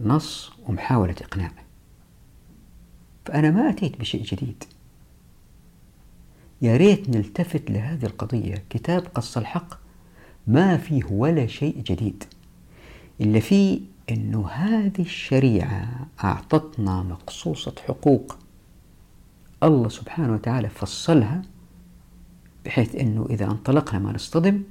نص 0.00 0.52
ومحاولة 0.68 1.14
إقناع. 1.20 1.52
فأنا 3.24 3.50
ما 3.50 3.70
أتيت 3.70 4.00
بشيء 4.00 4.22
جديد. 4.22 4.64
يا 6.62 6.76
ريت 6.76 7.08
نلتفت 7.08 7.70
لهذه 7.70 8.06
القضية. 8.06 8.64
كتاب 8.70 9.06
قص 9.14 9.36
الحق 9.36 9.81
ما 10.46 10.76
فيه 10.76 11.04
ولا 11.04 11.46
شيء 11.46 11.82
جديد 11.82 12.24
إلا 13.20 13.40
فيه 13.40 13.80
أنه 14.10 14.48
هذه 14.48 15.00
الشريعة 15.00 16.06
أعطتنا 16.24 17.02
مقصوصة 17.02 17.74
حقوق. 17.88 18.38
الله 19.62 19.88
سبحانه 19.88 20.32
وتعالى 20.32 20.68
فصلها 20.68 21.42
بحيث 22.64 22.96
أنه 22.96 23.26
إذا 23.30 23.44
انطلقنا 23.44 23.98
ما 23.98 24.12
نصطدم 24.12 24.62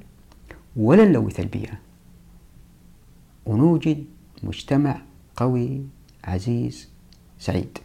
ولا 0.75 1.05
نلوث 1.05 1.39
البيئة. 1.39 1.79
ونوجد 3.45 4.05
مجتمع 4.43 5.01
قوي 5.35 5.81
عزيز 6.23 6.89
سعيد. 7.39 7.77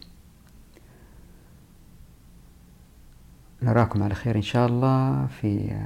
نراكم 3.61 4.03
على 4.03 4.15
خير 4.15 4.35
إن 4.35 4.41
شاء 4.41 4.67
الله 4.67 5.27
في 5.27 5.79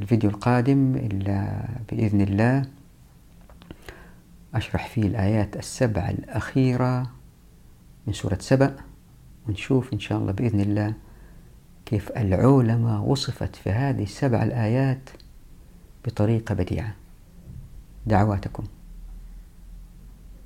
الفيديو 0.00 0.30
القادم 0.30 0.96
إلا 0.96 1.68
بإذن 1.90 2.20
الله. 2.20 2.64
أشرح 4.54 4.88
فيه 4.88 5.02
الآيات 5.02 5.56
السبع 5.56 6.10
الأخيرة 6.10 7.10
من 8.06 8.12
سورة 8.12 8.38
سبأ 8.40 8.76
ونشوف 9.48 9.92
إن 9.92 9.98
شاء 9.98 10.18
الله 10.18 10.32
بإذن 10.32 10.60
الله 10.60 10.94
كيف 11.86 12.12
العولمة 12.12 13.04
وصفت 13.04 13.56
في 13.56 13.70
هذه 13.70 14.02
السبع 14.02 14.42
الآيات 14.42 15.10
بطريقة 16.04 16.54
بديعة. 16.54 16.94
دعواتكم. 18.06 18.64